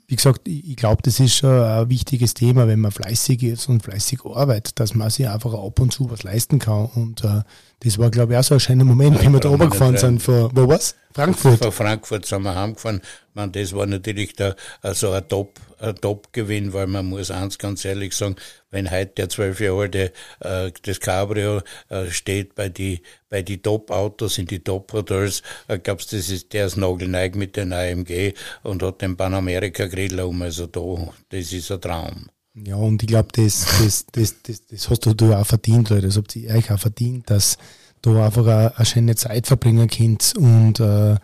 [0.09, 3.83] wie gesagt, ich glaube, das ist schon ein wichtiges Thema, wenn man fleißig ist und
[3.83, 6.85] fleißig arbeitet, dass man sich einfach ab und zu was leisten kann.
[6.95, 7.41] Und äh,
[7.81, 10.21] das war, glaube ich, auch so ein schöner Moment, wie wir da oben gefahren sind.
[10.21, 10.95] Von, wo war's?
[11.13, 11.61] Frankfurt.
[11.61, 13.01] Von Frankfurt sind wir heimgefahren.
[13.33, 17.85] Man, das war natürlich der, also ein Top, ein Top-Gewinn, weil man muss eins ganz
[17.85, 18.35] ehrlich sagen,
[18.71, 23.61] wenn heute der zwölf Jahre alte äh, das Cabrio äh, steht bei die bei die
[23.61, 28.83] Top-Autos in die Top-Hotels, äh, glaubst das ist der ist nagelneig mit den AMG und
[28.83, 30.81] hat den Panamerika-Grill um, also da,
[31.29, 32.29] das ist ein Traum.
[32.65, 36.07] Ja, und ich glaube, das, das, das, das, das hast du, du auch verdient, Leute.
[36.07, 37.57] Das habt ihr euch auch verdient, dass
[38.01, 40.37] du einfach eine, eine schöne Zeit verbringen kannst.
[40.37, 41.17] Und äh,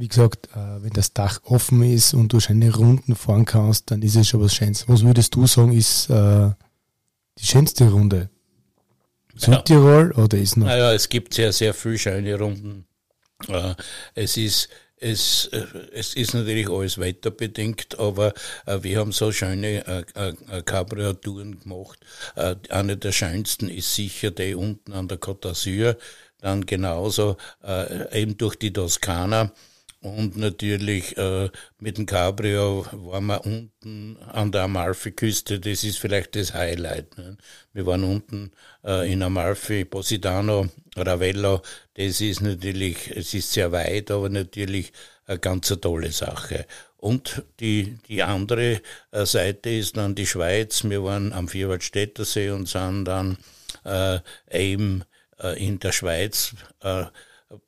[0.00, 4.00] wie gesagt, äh, wenn das Dach offen ist und du schöne Runden fahren kannst, dann
[4.02, 4.88] ist es schon was Schönes.
[4.88, 6.50] Was würdest du sagen, ist äh,
[7.38, 8.30] die schönste Runde?
[9.36, 10.22] Südtirol ja.
[10.22, 10.66] oder ist noch?
[10.66, 12.86] Naja, es gibt sehr, sehr viele schöne Runden.
[13.48, 13.74] Äh,
[14.14, 14.68] es ist
[15.02, 15.48] es,
[15.92, 18.34] es ist natürlich alles wetterbedingt, aber
[18.66, 21.98] äh, wir haben so schöne äh, äh, Cabrio-Touren gemacht.
[22.36, 25.96] Äh, eine der schönsten ist sicher die unten an der Côte d'Azur,
[26.40, 29.52] dann genauso äh, eben durch die Toskana.
[30.02, 35.60] Und natürlich äh, mit dem Cabrio waren wir unten an der Amalfi-Küste.
[35.60, 37.18] Das ist vielleicht das Highlight.
[37.18, 37.36] Ne?
[37.74, 38.50] Wir waren unten
[38.82, 41.60] äh, in Amalfi, Positano, Ravello.
[41.94, 44.90] Das ist natürlich, es ist sehr weit, aber natürlich
[45.26, 46.66] eine ganz tolle Sache.
[46.96, 48.80] Und die, die andere
[49.10, 50.82] äh, Seite ist dann die Schweiz.
[50.84, 53.36] Wir waren am Vierwaldstättersee und sind dann
[53.84, 54.20] äh,
[54.50, 55.04] eben
[55.38, 57.04] äh, in der Schweiz äh,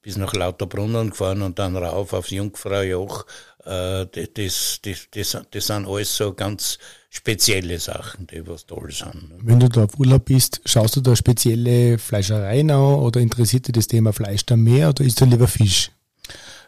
[0.03, 3.27] bis nach Lauterbrunnen gefahren und dann rauf aufs Jungfraujoch.
[3.65, 6.79] Äh, das, das, das, das sind alles so ganz
[7.11, 9.33] spezielle Sachen, die was toll sind.
[9.43, 13.75] Wenn du da auf Urlaub bist, schaust du da spezielle Fleischereien an oder interessiert dich
[13.75, 15.91] das Thema Fleisch da mehr oder isst du lieber Fisch?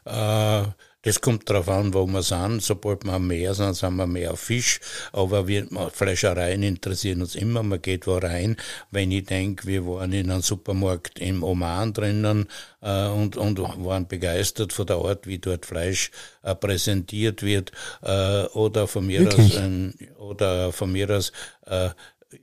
[0.04, 0.64] Äh,
[1.04, 2.62] das kommt darauf an, wo wir sind.
[2.62, 4.80] Sobald wir am Meer sind, sind wir mehr auf Fisch.
[5.12, 7.62] Aber wir, Fleischereien interessieren uns immer.
[7.62, 8.56] Man geht wo rein.
[8.90, 12.48] Wenn ich denke, wir waren in einem Supermarkt im Oman drinnen
[12.80, 16.10] äh, und, und waren begeistert von der Art, wie dort Fleisch
[16.42, 17.72] äh, präsentiert wird.
[18.02, 19.56] Äh, oder von mir Wirklich?
[19.56, 21.32] aus, ein, oder von mir aus
[21.66, 21.90] äh,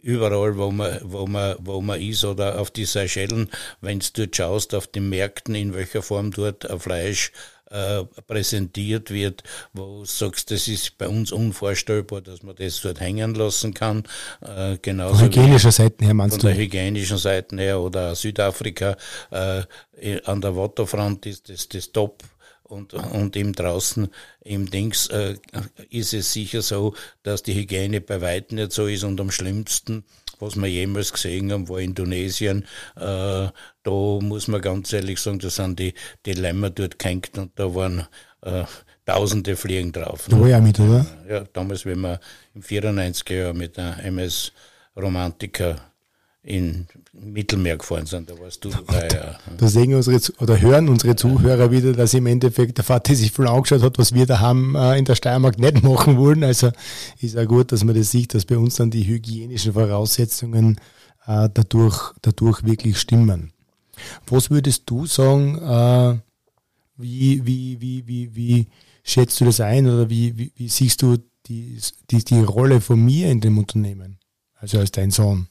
[0.02, 3.50] überall, wo man, wo man, wo man ist oder auf die Seychellen,
[3.82, 7.32] wenn du dort schaust, auf den Märkten, in welcher Form dort Fleisch
[7.72, 9.44] äh, präsentiert wird,
[9.74, 14.04] wo du sagst, das ist bei uns unvorstellbar, dass man das dort hängen lassen kann.
[14.42, 16.48] Äh, genauso von hygienischer Seite her meinst von du?
[16.48, 18.98] Von der hygienischen Seite her oder Südafrika
[19.32, 19.64] äh,
[20.26, 22.24] an der Waterfront ist das, das top
[22.64, 24.08] und, und eben draußen
[24.44, 25.36] im Dings äh,
[25.90, 30.06] ist es sicher so, dass die Hygiene bei weitem nicht so ist und am schlimmsten
[30.42, 32.66] was wir jemals gesehen haben, war Indonesien.
[32.96, 33.50] Äh,
[33.84, 35.94] da muss man ganz ehrlich sagen, da sind die,
[36.26, 38.08] die Lämmer dort gehängt und da waren
[38.42, 38.64] äh,
[39.06, 40.28] tausende Fliegen drauf.
[40.30, 41.06] Da war ja mit, oder?
[41.30, 42.20] Ja, damals, wenn wir
[42.54, 44.52] im 94er Jahr mit der MS
[44.96, 45.91] Romantiker
[46.44, 48.30] in Mittelmeer gefahren sind.
[48.30, 49.08] Da warst du dabei.
[49.14, 49.40] Ja.
[49.58, 53.48] Da sehen unsere oder hören unsere Zuhörer wieder, dass im Endeffekt der Vater sich voll
[53.48, 56.44] angeschaut hat, was wir da haben äh, in der Steiermark nicht machen wollen.
[56.44, 56.72] Also
[57.20, 60.78] ist auch gut, dass man das sieht, dass bei uns dann die hygienischen Voraussetzungen
[61.28, 63.54] äh, dadurch, dadurch wirklich stimmen.
[64.26, 66.18] Was würdest du sagen, äh,
[66.98, 68.68] wie, wie, wie, wie, wie
[69.04, 71.18] schätzt du das ein oder wie, wie, wie siehst du
[71.48, 71.80] die,
[72.10, 74.18] die, die Rolle von mir in dem Unternehmen,
[74.56, 75.48] also als dein Sohn?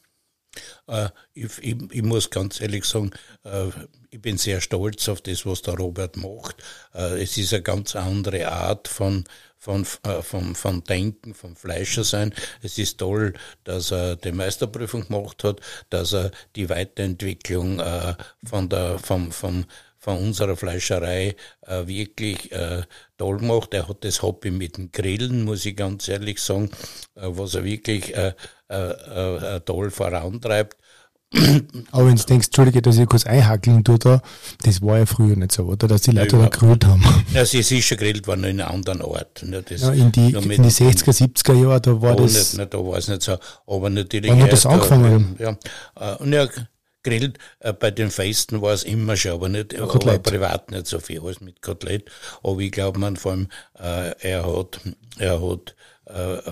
[0.86, 3.10] Äh, ich, ich, ich, muss ganz ehrlich sagen,
[3.44, 3.68] äh,
[4.10, 6.62] ich bin sehr stolz auf das, was der Robert macht.
[6.94, 9.24] Äh, es ist eine ganz andere Art von,
[9.56, 12.34] von, von, von Denken, vom Fleischer sein.
[12.62, 13.34] Es ist toll,
[13.64, 17.82] dass er die Meisterprüfung gemacht hat, dass er die Weiterentwicklung
[18.42, 19.66] von der, vom, vom,
[20.00, 22.82] von unserer Fleischerei äh, wirklich äh,
[23.18, 23.74] toll macht.
[23.74, 26.70] Er hat das Hobby mit dem Grillen, muss ich ganz ehrlich sagen,
[27.14, 28.32] äh, was er wirklich äh,
[28.70, 30.76] äh, äh, toll vorantreibt.
[31.92, 34.20] Aber wenn du denkst, Entschuldige, dass ich kurz einhackeln tue da,
[34.64, 35.86] das war ja früher nicht so, oder?
[35.86, 37.04] Dass die Leute ja, da gegrillt haben.
[37.32, 39.44] Ja, sie ist schon gegrillt worden in einem anderen Ort.
[39.44, 39.62] Ne?
[39.62, 42.32] Das ja, in, die, in die 60er, 70er Jahre, da war das.
[42.32, 43.36] Nicht, nicht, da war es nicht so.
[43.66, 44.28] Aber natürlich.
[44.28, 45.36] Wann hat das angefangen?
[45.38, 45.56] Ja,
[46.00, 46.14] ja.
[46.14, 46.48] Und ja,
[47.02, 47.38] grillt.
[47.60, 50.98] Äh, bei den Festen war es immer schon, aber nicht, ja, aber privat nicht so
[50.98, 52.10] viel als mit Kotelett.
[52.42, 53.48] Aber ich glaube, man vor allem,
[53.78, 54.80] äh, er hat,
[55.18, 55.79] er hat äh,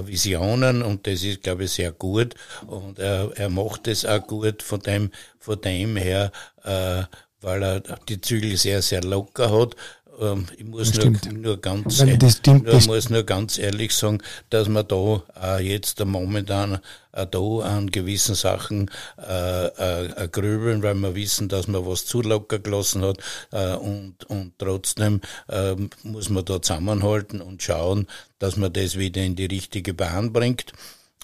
[0.07, 2.35] Visionen und das ist, glaube ich, sehr gut.
[2.67, 6.33] Und er, er macht es auch gut von dem, von dem her,
[6.65, 7.03] äh,
[7.41, 9.77] weil er die Zügel sehr, sehr locker hat
[10.21, 14.23] ähm, ich muss nur, nur, ganz, Nein, das stimmt, nur, muss nur ganz ehrlich sagen,
[14.51, 16.81] dass man da äh, jetzt momentan
[17.13, 22.23] äh, da an gewissen Sachen äh, äh, grübeln, weil wir wissen, dass man was zu
[22.23, 23.19] locker gelassen hat
[23.53, 28.07] äh, und, und trotzdem äh, muss man da zusammenhalten und schauen,
[28.39, 30.73] dass man das wieder in die richtige Bahn bringt.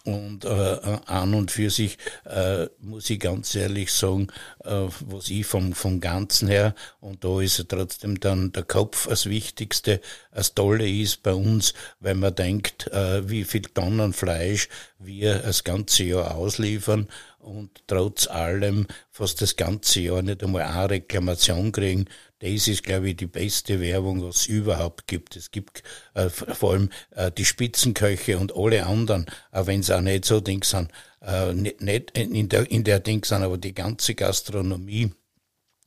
[0.07, 1.97] Und äh, an und für sich
[2.27, 4.29] äh, muss ich ganz ehrlich sagen,
[4.63, 9.25] äh, was ich vom, vom Ganzen her, und da ist trotzdem dann der Kopf das
[9.31, 15.39] Wichtigste, das Tolle ist bei uns, wenn man denkt, äh, wie viel Tonnen Fleisch wir
[15.39, 17.09] das ganze Jahr ausliefern
[17.45, 22.07] und trotz allem fast das ganze Jahr nicht einmal eine Reklamation kriegen,
[22.41, 25.37] das ist, glaube ich, die beste Werbung, was es überhaupt gibt.
[25.37, 25.83] Es gibt
[26.15, 30.41] äh, vor allem äh, die Spitzenköche und alle anderen, auch wenn es auch nicht so
[30.41, 30.91] Dings sind,
[31.23, 35.13] äh, nicht, nicht in der, in der Dings sind, aber die ganze Gastronomie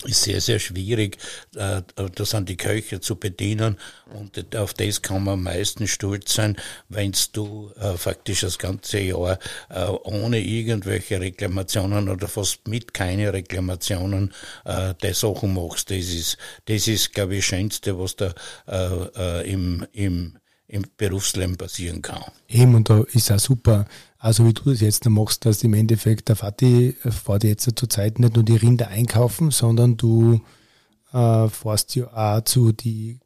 [0.06, 1.18] ist sehr, sehr schwierig.
[1.56, 3.78] Äh, da sind die Köche zu bedienen
[4.14, 6.56] und auf das kann man am meisten stolz sein,
[6.88, 9.40] wenn du äh, faktisch das ganze Jahr
[9.70, 14.34] äh, ohne irgendwelche Reklamationen oder fast mit keine Reklamationen
[14.66, 15.90] äh, die Sachen machst.
[15.90, 18.34] Das ist, das ist, glaube ich, das Schönste, was da
[18.68, 20.37] äh, äh, im, im,
[20.68, 22.24] im Berufsleben passieren kann.
[22.48, 23.86] Eben, und da ist auch super,
[24.20, 28.20] also wie du das jetzt machst, dass im Endeffekt der Vati fährt jetzt zur Zeit
[28.20, 30.42] nicht nur die Rinder einkaufen, sondern du
[31.14, 33.20] äh, fährst ja auch zu die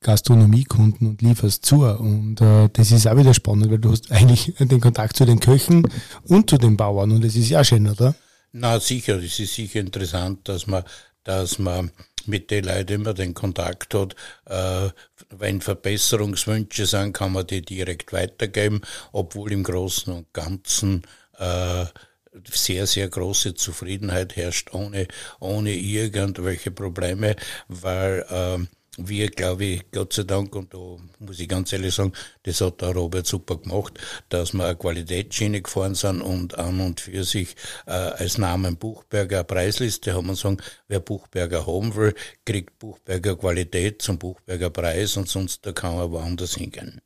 [0.00, 1.84] Gastronomiekunden und lieferst zu.
[1.84, 5.40] Und äh, das ist auch wieder spannend, weil du hast eigentlich den Kontakt zu den
[5.40, 5.88] Köchen
[6.24, 8.14] und zu den Bauern und das ist ja schön, oder?
[8.52, 10.82] Na sicher, es ist sicher interessant, dass man,
[11.24, 11.90] dass man
[12.28, 14.14] mit den Leuten immer den Kontakt hat.
[14.46, 14.90] Äh,
[15.30, 18.80] wenn Verbesserungswünsche sind, kann man die direkt weitergeben,
[19.12, 21.02] obwohl im Großen und Ganzen
[21.38, 21.86] äh,
[22.52, 25.08] sehr, sehr große Zufriedenheit herrscht, ohne,
[25.40, 27.36] ohne irgendwelche Probleme,
[27.68, 30.78] weil äh, wir, glaube ich, Gott sei Dank, und da
[31.18, 35.62] muss ich ganz ehrlich sagen, das hat der Robert super gemacht, dass wir eine Qualitätsschiene
[35.62, 40.58] gefahren sind und an und für sich äh, als Namen Buchberger Preisliste haben wir sagen,
[40.88, 46.10] wer Buchberger haben will, kriegt Buchberger Qualität zum Buchberger Preis und sonst da kann man
[46.10, 47.00] woanders hingehen.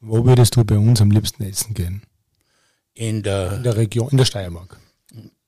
[0.00, 2.02] Wo würdest du bei uns am liebsten essen gehen?
[2.94, 4.78] In der, in der Region, in der Steiermark.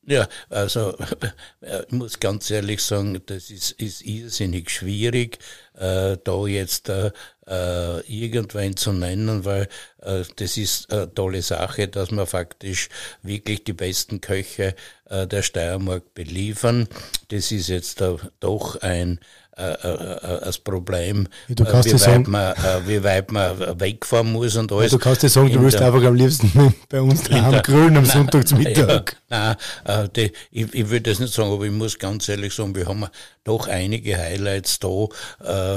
[0.07, 0.97] Ja, also
[1.61, 5.39] ich muss ganz ehrlich sagen, das ist, ist irrsinnig schwierig,
[5.75, 7.13] äh, da jetzt äh,
[7.47, 12.89] äh, irgendwen zu nennen, weil äh, das ist eine tolle Sache, dass wir faktisch
[13.23, 14.75] wirklich die besten Köche
[15.05, 16.89] äh, der Steiermark beliefern.
[17.29, 19.21] Das ist jetzt äh, doch ein
[19.61, 22.55] äh, äh, äh, das Problem, du kannst wie, weit sagen, man,
[22.87, 24.91] wie weit man wegfahren muss und alles.
[24.91, 29.17] du kannst dir sagen, du willst einfach am liebsten bei uns daheim grillen am Sonntagsmittag.
[29.31, 29.57] Ja,
[29.87, 32.87] nein, die, ich, ich würde das nicht sagen, aber ich muss ganz ehrlich sagen, wir
[32.87, 33.05] haben
[33.51, 35.07] doch einige Highlights da.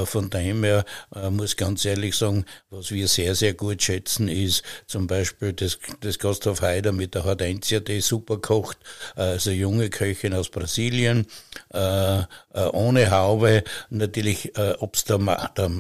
[0.06, 0.86] Von dem her
[1.32, 6.20] muss ganz ehrlich sagen, was wir sehr, sehr gut schätzen, ist zum Beispiel das, das
[6.20, 8.78] Gasthof Heider mit der Hortensia, die super kocht,
[9.16, 11.26] also junge Köchin aus Brasilien,
[11.72, 15.18] ohne Haube, natürlich, äh, ob es der,
[15.58, 15.72] der,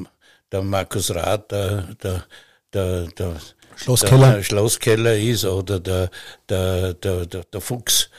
[0.52, 2.24] der Markus Rath, der, der,
[2.74, 3.36] der, der
[3.76, 4.36] Schlosskeller.
[4.36, 6.10] Der Schlosskeller ist oder der,
[6.50, 8.10] der, der, der, der Fuchs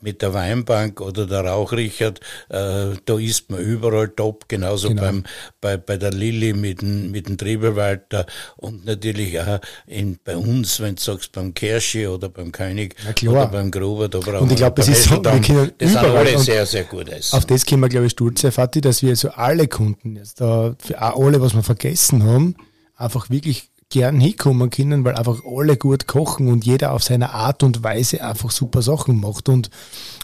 [0.00, 5.02] mit der Weinbank oder der Rauchrichert, äh, da ist man überall top, genauso genau.
[5.02, 5.24] beim,
[5.60, 10.80] bei, bei der Lilly mit dem, mit dem Triebewalter und natürlich auch in, bei uns,
[10.80, 12.96] wenn du sagst, beim Kirschi oder beim König
[13.26, 16.64] oder beim Gruber, da brauchen Und ich glaube, das ist so, das sind alle sehr,
[16.64, 17.36] sehr gut essen.
[17.36, 20.40] Auf das können wir, glaube ich, stolz sein, Vati, dass wir so alle Kunden jetzt
[20.40, 22.56] da, für alle, was wir vergessen haben,
[22.96, 27.62] einfach wirklich gern hinkommen können, weil einfach alle gut kochen und jeder auf seine Art
[27.62, 29.48] und Weise einfach super Sachen macht.
[29.48, 29.70] Und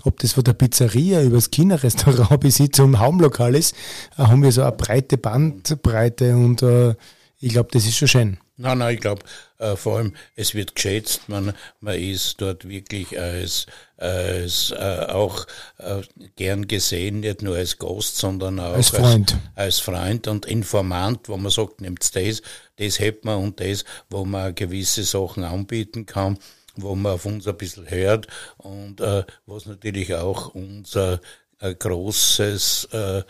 [0.04, 3.76] ob das von der Pizzeria über das Kinderrestaurant bis hin zum Haumlokal ist,
[4.18, 6.94] äh, haben wir so eine breite Bandbreite und äh,
[7.38, 8.38] ich glaube, das ist schon schön.
[8.56, 9.22] Nein, nein, ich glaube,
[9.62, 15.46] äh, vor allem, es wird geschätzt, man, man ist dort wirklich als, als äh, auch
[15.78, 16.02] äh,
[16.36, 19.32] gern gesehen, nicht nur als Gast, sondern auch als Freund.
[19.54, 22.42] Als, als Freund und Informant, wo man sagt, nimmt das,
[22.76, 26.38] das hält man und das, wo man gewisse Sachen anbieten kann
[26.74, 31.20] wo man auf uns ein bisschen hört und äh, was natürlich auch unser
[31.62, 33.22] großes äh,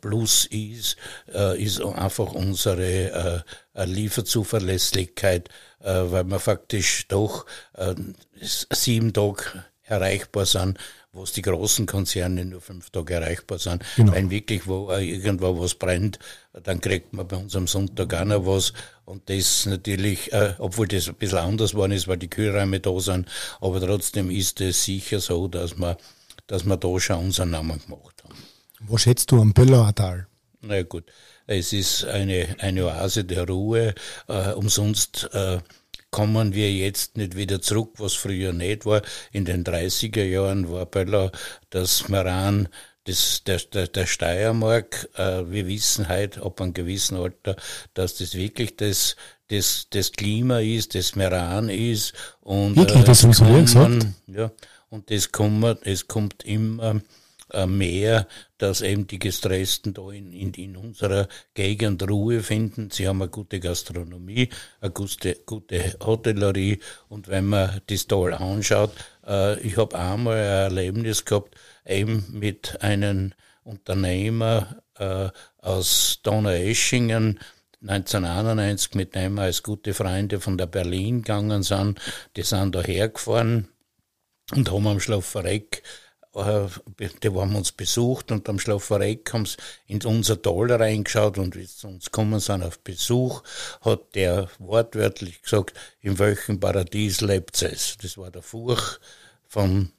[0.00, 0.96] Plus ist,
[1.32, 5.48] äh, ist einfach unsere äh, Lieferzuverlässigkeit,
[5.80, 7.94] äh, weil wir faktisch doch äh,
[8.40, 10.78] sieben Tage erreichbar sind,
[11.12, 13.82] wo die großen Konzerne nur fünf Tage erreichbar sind.
[13.96, 14.12] Genau.
[14.12, 16.18] Wenn wirklich wo irgendwo was brennt,
[16.52, 18.72] dann kriegt man bei uns am Sonntag auch noch was.
[19.04, 22.98] Und das natürlich, äh, obwohl das ein bisschen anders geworden ist, weil die Kühlräume da
[23.00, 23.28] sind,
[23.60, 25.96] aber trotzdem ist es sicher so, dass man
[26.48, 28.34] dass wir da schon unseren Namen gemacht haben.
[28.80, 30.26] Wo schätzt du am Bellauertal?
[30.60, 31.04] Na gut,
[31.46, 33.94] es ist eine, eine Oase der Ruhe.
[34.26, 35.58] Äh, umsonst äh,
[36.10, 39.02] kommen wir jetzt nicht wieder zurück, was früher nicht war.
[39.30, 41.30] In den 30er Jahren war Böllau
[41.70, 42.68] das Meran
[43.06, 45.08] des, der, der, der Steiermark.
[45.16, 47.56] Äh, wir wissen halt ab einem gewissen Alter,
[47.94, 49.16] dass das wirklich das,
[49.48, 52.14] das, das Klima ist, das Meran ist.
[52.40, 54.06] Und, wirklich, das haben Sie gesagt?
[54.26, 54.50] Ja,
[54.90, 57.00] und das kommt, es kommt immer
[57.50, 58.26] äh, mehr,
[58.58, 62.90] dass eben die Gestressten da in, in, in unserer Gegend Ruhe finden.
[62.90, 64.50] Sie haben eine gute Gastronomie,
[64.82, 68.92] eine gute, gute Hotellerie und wenn man das Tal anschaut,
[69.26, 71.54] äh, ich habe einmal ein Erlebnis gehabt,
[71.86, 73.32] eben mit einem
[73.64, 77.38] Unternehmer äh, aus Donaueschingen,
[77.80, 81.98] 1991 mit dem wir als gute Freunde von der Berlin gegangen sind.
[82.36, 83.68] Die sind da hergefahren
[84.54, 85.82] und haben am Schlafverreck
[86.38, 86.70] vorher,
[87.22, 91.64] die haben uns besucht und am Schlafereck haben sie in unser Tal reingeschaut und wie
[91.64, 93.42] sie zu uns gekommen sind auf Besuch,
[93.80, 97.96] hat der wortwörtlich gesagt, in welchem Paradies lebt es.
[98.00, 98.98] Das war der Furch
[99.46, 99.90] von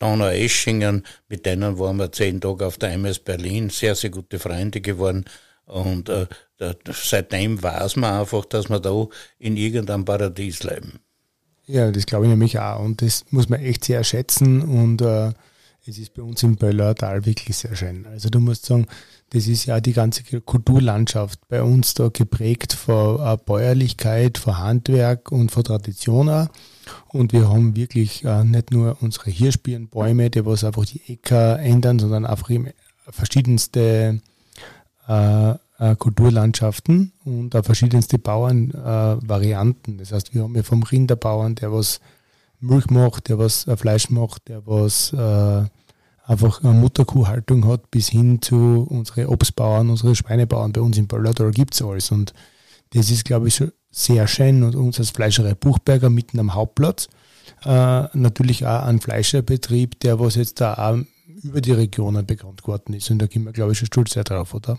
[0.00, 4.80] Donau-Eschingen, mit denen waren wir zehn Tage auf der MS Berlin, sehr, sehr gute Freunde
[4.80, 5.24] geworden.
[5.66, 6.26] Und äh,
[6.90, 9.06] seitdem weiß man einfach, dass wir da
[9.38, 11.00] in irgendeinem Paradies leben.
[11.66, 12.80] Ja, das glaube ich nämlich auch.
[12.80, 14.62] Und das muss man echt sehr schätzen.
[14.62, 15.32] Und äh,
[15.86, 18.06] es ist bei uns im Böllertal wirklich sehr schön.
[18.06, 18.86] Also du musst sagen,
[19.30, 25.30] das ist ja die ganze Kulturlandschaft bei uns da geprägt von äh, Bäuerlichkeit, von Handwerk
[25.30, 26.48] und von Tradition auch.
[27.08, 31.98] Und wir haben wirklich äh, nicht nur unsere Hirschbirnbäume, die was einfach die Äcker ändern,
[31.98, 32.50] sondern einfach
[33.08, 34.20] verschiedenste
[35.08, 35.54] äh, äh,
[35.94, 39.98] Kulturlandschaften und auch verschiedenste Bauernvarianten.
[39.98, 42.00] das heißt, wir haben ja vom Rinderbauern, der was
[42.60, 45.64] Milch macht, der was äh, Fleisch macht, der was äh,
[46.30, 51.50] einfach eine Mutterkuhhaltung hat, bis hin zu unsere Obstbauern, unsere Schweinebauern bei uns in Böllertal
[51.50, 52.10] gibt es alles.
[52.10, 52.34] Und
[52.90, 54.62] das ist, glaube ich, sehr schön.
[54.62, 57.08] Und uns als Fleischerei Buchberger mitten am Hauptplatz,
[57.64, 60.98] äh, natürlich auch ein Fleischerbetrieb, der was jetzt da auch
[61.42, 63.10] über die Regionen bekannt geworden ist.
[63.10, 64.78] Und da gehen wir, glaube ich, schon stolz sehr drauf, oder?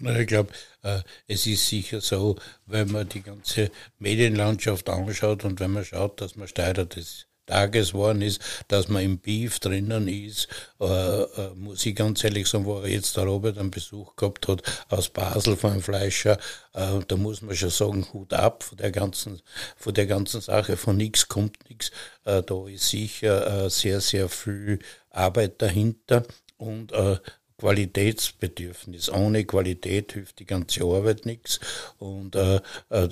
[0.00, 0.50] Na, ich glaube,
[0.82, 2.36] äh, es ist sicher so,
[2.66, 7.92] wenn man die ganze Medienlandschaft anschaut und wenn man schaut, dass man Steirer des Tages
[7.92, 10.48] geworden ist, dass man im Beef drinnen ist,
[10.80, 14.62] äh, äh, muss ich ganz ehrlich sagen, wo jetzt der Robert einen Besuch gehabt hat
[14.88, 16.38] aus Basel von einem Fleischer,
[16.72, 19.42] äh, da muss man schon sagen, Hut ab von der ganzen,
[19.76, 21.90] von der ganzen Sache, von nichts kommt nichts.
[22.24, 24.78] Äh, da ist sicher äh, sehr, sehr viel
[25.10, 26.24] Arbeit dahinter
[26.56, 27.18] und äh,
[27.60, 29.10] Qualitätsbedürfnis.
[29.10, 31.60] Ohne Qualität hilft die ganze Arbeit nichts.
[31.98, 32.56] Und äh,
[32.88, 33.08] äh,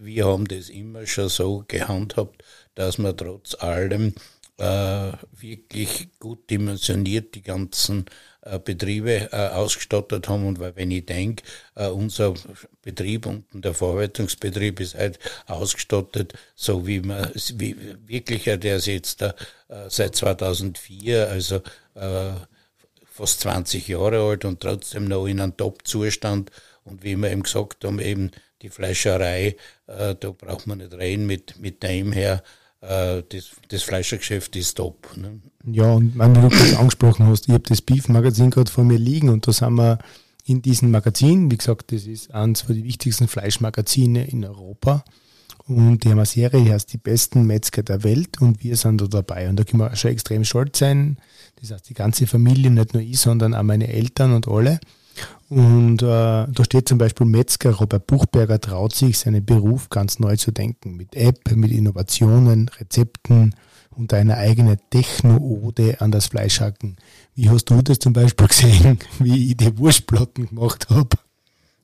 [0.00, 2.44] wir haben das immer schon so gehandhabt,
[2.76, 4.14] dass wir trotz allem
[4.58, 8.06] äh, wirklich gut dimensioniert die ganzen
[8.42, 10.46] äh, Betriebe äh, ausgestattet haben.
[10.46, 11.42] Und weil, wenn ich denke,
[11.74, 12.34] äh, unser
[12.82, 17.76] Betrieb und der Verarbeitungsbetrieb ist halt ausgestattet, so wie man, wie
[18.06, 19.32] wirklich, der ist jetzt äh,
[19.88, 21.56] seit 2004, also
[21.94, 22.34] äh,
[23.18, 26.50] fast 20 Jahre alt und trotzdem noch in einem Top-Zustand.
[26.84, 28.30] Und wie wir eben gesagt haben, eben
[28.62, 29.56] die Fleischerei,
[29.88, 32.44] äh, da braucht man nicht reden mit, mit dem her.
[32.80, 35.16] Äh, das, das Fleischergeschäft ist top.
[35.16, 35.40] Ne?
[35.66, 39.30] Ja, und wenn du das angesprochen hast, ich habe das Beef-Magazin gerade vor mir liegen
[39.30, 39.98] und da sind wir
[40.44, 45.04] in diesem Magazin, wie gesagt, das ist eines den wichtigsten Fleischmagazine in Europa.
[45.68, 49.02] Und die haben eine Serie, die heißt die besten Metzger der Welt und wir sind
[49.02, 49.50] da dabei.
[49.50, 51.18] Und da können wir schon extrem stolz sein.
[51.60, 54.80] Das heißt, die ganze Familie, nicht nur ich, sondern auch meine Eltern und alle.
[55.50, 60.36] Und äh, da steht zum Beispiel Metzger Robert Buchberger traut sich, seinen Beruf ganz neu
[60.36, 60.96] zu denken.
[60.96, 63.54] Mit App, mit Innovationen, Rezepten
[63.90, 66.96] und einer eigenen Techno-Ode an das Fleischhacken.
[67.34, 71.18] Wie hast du das zum Beispiel gesehen, wie ich die Wurstplatten gemacht habe?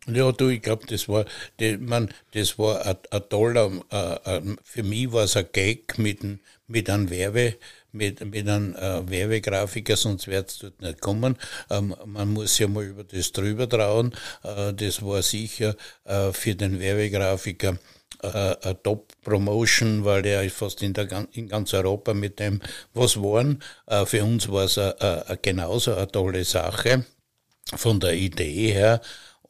[0.07, 1.25] Ja, du, ich glaube, das war,
[1.59, 6.21] die, man, das war ein, toller, äh, für mich war es ein Gag mit,
[6.67, 7.55] mit einem Werbe,
[7.91, 11.39] mit, mit einem äh, Werbegrafiker, sonst wird es dort nicht kommen.
[11.71, 14.15] Ähm, man muss ja mal über das drüber trauen.
[14.43, 15.75] Äh, das war sicher
[16.05, 17.79] äh, für den Werbegrafiker
[18.23, 22.61] äh, eine Top-Promotion, weil er fast in, der, in ganz Europa mit dem
[22.93, 23.63] was waren.
[23.87, 24.79] Äh, für uns war es
[25.41, 27.07] genauso eine tolle Sache
[27.75, 29.01] von der Idee her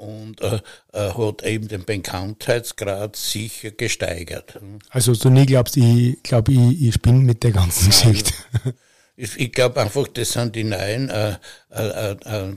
[0.05, 0.61] und äh,
[0.93, 4.59] äh, hat eben den Bekanntheitsgrad sicher gesteigert.
[4.91, 8.33] Also du nie glaubst, ich glaube, ich, ich spinne mit der ganzen Geschichte.
[9.17, 11.37] Ich, ich glaube einfach, das sind die neuen, äh,
[11.71, 12.57] äh, äh,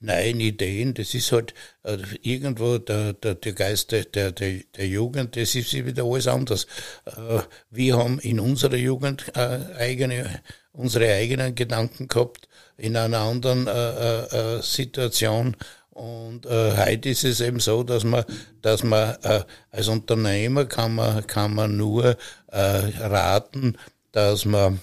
[0.00, 0.94] neuen Ideen.
[0.94, 5.72] Das ist halt äh, irgendwo der, der, der Geist der, der, der Jugend, das ist
[5.74, 6.66] wieder alles anders.
[7.04, 7.40] Äh,
[7.70, 10.40] wir haben in unserer Jugend äh, eigene,
[10.72, 15.56] unsere eigenen Gedanken gehabt, in einer anderen äh, äh, Situation
[15.98, 18.24] und äh, heute ist es eben so, dass man,
[18.62, 19.42] dass man äh,
[19.72, 22.16] als Unternehmer kann man, kann man nur
[22.52, 23.76] äh, raten,
[24.12, 24.78] dass man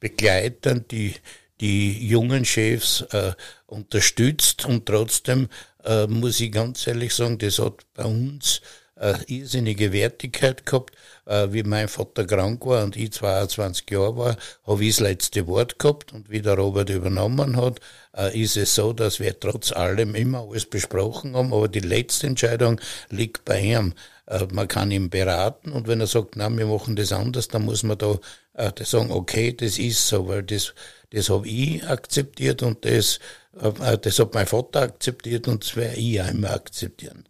[0.00, 1.14] begleitend die,
[1.62, 3.32] die jungen Chefs äh,
[3.66, 4.66] unterstützt.
[4.66, 5.48] Und trotzdem
[5.82, 8.60] äh, muss ich ganz ehrlich sagen, das hat bei uns
[9.00, 10.94] äh, irrsinnige Wertigkeit gehabt.
[11.26, 14.36] Äh, wie mein Vater krank war und ich 22 Jahre war,
[14.66, 17.80] habe ich das letzte Wort gehabt und wie der Robert übernommen hat,
[18.16, 22.26] äh, ist es so, dass wir trotz allem immer alles besprochen haben, aber die letzte
[22.26, 23.94] Entscheidung liegt bei ihm.
[24.26, 27.64] Äh, man kann ihn beraten und wenn er sagt, na, wir machen das anders, dann
[27.64, 28.18] muss man da
[28.54, 30.74] äh, sagen, okay, das ist so, weil das,
[31.10, 33.18] das habe ich akzeptiert und das,
[33.60, 37.24] äh, das hat mein Vater akzeptiert und das werde ich auch immer akzeptieren.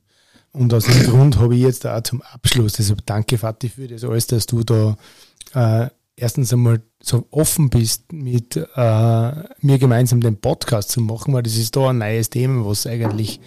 [0.52, 4.04] Und aus dem Grund habe ich jetzt auch zum Abschluss, deshalb danke Vati für das
[4.04, 4.96] alles, dass du da
[5.54, 11.42] äh, erstens einmal so offen bist, mit äh, mir gemeinsam den Podcast zu machen, weil
[11.42, 13.40] das ist da ein neues Thema, was eigentlich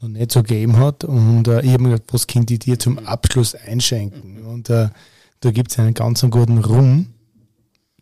[0.00, 1.04] noch nicht so gegeben hat.
[1.04, 4.44] Und äh, ich habe mir gedacht, was könnte ich dir zum Abschluss einschenken?
[4.44, 4.88] Und äh,
[5.40, 7.06] da gibt es einen ganz guten Rum,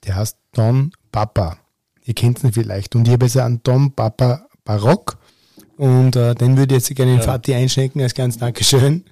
[0.04, 1.58] der heißt Don Papa.
[2.04, 2.94] Ihr kennt ihn vielleicht.
[2.94, 5.18] Und ich habe jetzt einen Don Papa Barock.
[5.76, 7.24] Und äh, den würde ich jetzt gerne in ja.
[7.24, 9.04] Fatih einschenken als ganz Dankeschön.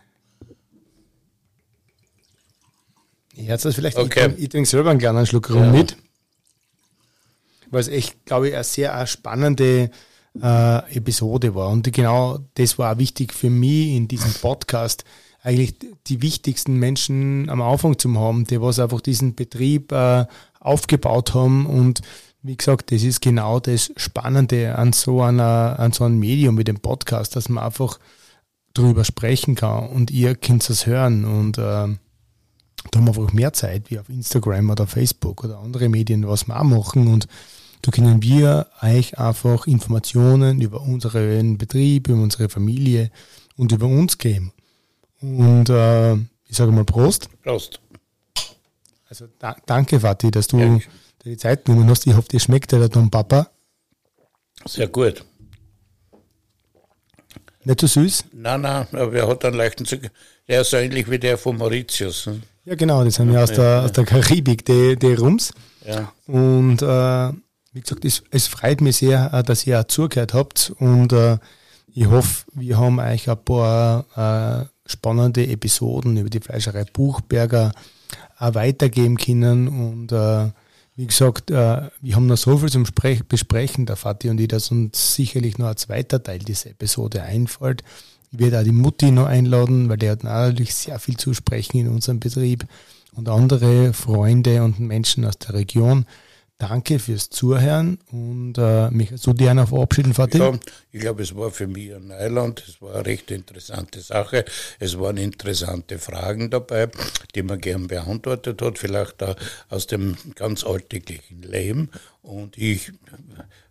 [3.35, 4.33] Ich hätte das vielleicht, okay.
[4.37, 5.71] ich, ich trinke selber einen kleinen Schluck rum ja.
[5.71, 5.97] mit.
[7.71, 9.91] Weil es echt, glaube ich, eine sehr eine spannende
[10.41, 11.71] äh, Episode war.
[11.71, 15.05] Und genau das war auch wichtig für mich in diesem Podcast,
[15.43, 15.75] eigentlich
[16.07, 20.27] die wichtigsten Menschen am Anfang zu haben, die was einfach diesen Betrieb äh,
[20.61, 22.01] aufgebaut haben und
[22.43, 26.65] wie gesagt, das ist genau das Spannende an so einer, an so einem Medium wie
[26.65, 27.99] dem Podcast, dass man einfach
[28.75, 31.89] drüber sprechen kann und ihr könnt es hören und äh,
[32.91, 36.47] da haben wir einfach mehr Zeit wie auf Instagram oder Facebook oder andere Medien, was
[36.49, 37.07] wir auch machen.
[37.07, 37.29] Und
[37.83, 43.11] da können wir euch einfach Informationen über unseren Betrieb, über unsere Familie
[43.57, 44.53] und über uns geben.
[45.21, 47.29] Und äh, ich sage mal Prost.
[47.43, 47.81] Prost.
[49.09, 50.79] Also da, danke, Vati, dass du ja,
[51.25, 52.07] die Zeit genommen hast.
[52.07, 53.49] Ich hoffe, dir schmeckt der Don Papa.
[54.67, 55.25] Sehr gut.
[57.65, 58.25] Nicht so süß?
[58.33, 60.09] Nein, nein, aber er hat einen leichten Zucker.
[60.49, 62.27] Der ist so ähnlich wie der von Mauritius.
[62.27, 62.43] Hm?
[62.65, 65.53] Ja, genau, das sind ja aus der, aus der Karibik, die, die Rums.
[65.87, 66.13] Ja.
[66.27, 67.33] Und äh,
[67.73, 71.39] wie gesagt, es, es freut mich sehr, äh, dass ihr auch zugehört habt und äh,
[71.95, 77.73] ich hoffe, wir haben euch ein paar äh, spannende Episoden über die Fleischerei Buchberger
[78.39, 80.51] auch weitergeben können und äh,
[80.95, 84.49] wie gesagt, äh, wir haben noch so viel zum Sprech Besprechen, der Vati und ich,
[84.49, 87.83] dass uns sicherlich noch ein zweiter Teil dieser Episode einfällt.
[88.31, 91.79] Ich werde auch die Mutti noch einladen, weil der hat natürlich sehr viel zu sprechen
[91.79, 92.67] in unserem Betrieb
[93.15, 96.07] und andere Freunde und Menschen aus der Region.
[96.59, 100.39] Danke fürs Zuhören und äh, mich so dir noch verabschieden, Fatih.
[100.39, 100.53] Ja,
[100.93, 102.63] ich glaube, es war für mich ein Neuland.
[102.69, 104.45] Es war eine recht interessante Sache.
[104.79, 106.89] Es waren interessante Fragen dabei,
[107.35, 109.35] die man gern beantwortet hat, vielleicht auch
[109.71, 111.91] aus dem ganz alltäglichen Leben.
[112.23, 112.93] Und ich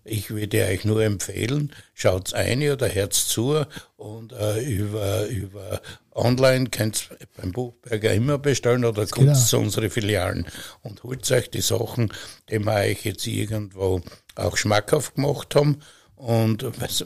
[0.03, 3.63] ich würde euch nur empfehlen, schaut's ein oder hört's zu
[3.97, 5.81] und äh, über, über
[6.11, 9.39] online könnt ihr beim Buchberger immer bestellen oder kommt genau.
[9.39, 10.47] zu unseren Filialen
[10.81, 12.11] und holt euch die Sachen,
[12.49, 14.01] die wir euch jetzt irgendwo
[14.35, 15.81] auch schmackhaft gemacht haben
[16.15, 16.65] und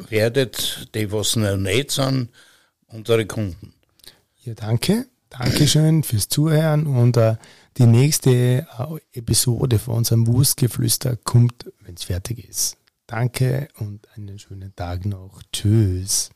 [0.09, 2.29] werdet die, was noch nicht sind,
[2.87, 3.73] unsere Kunden.
[4.43, 5.05] Ja, danke.
[5.29, 7.35] Dankeschön fürs Zuhören und äh,
[7.77, 8.65] die nächste äh,
[9.11, 12.77] Episode von unserem Wurstgeflüster kommt, wenn es fertig ist.
[13.07, 15.41] Danke und einen schönen Tag noch.
[15.53, 16.31] Tschüss.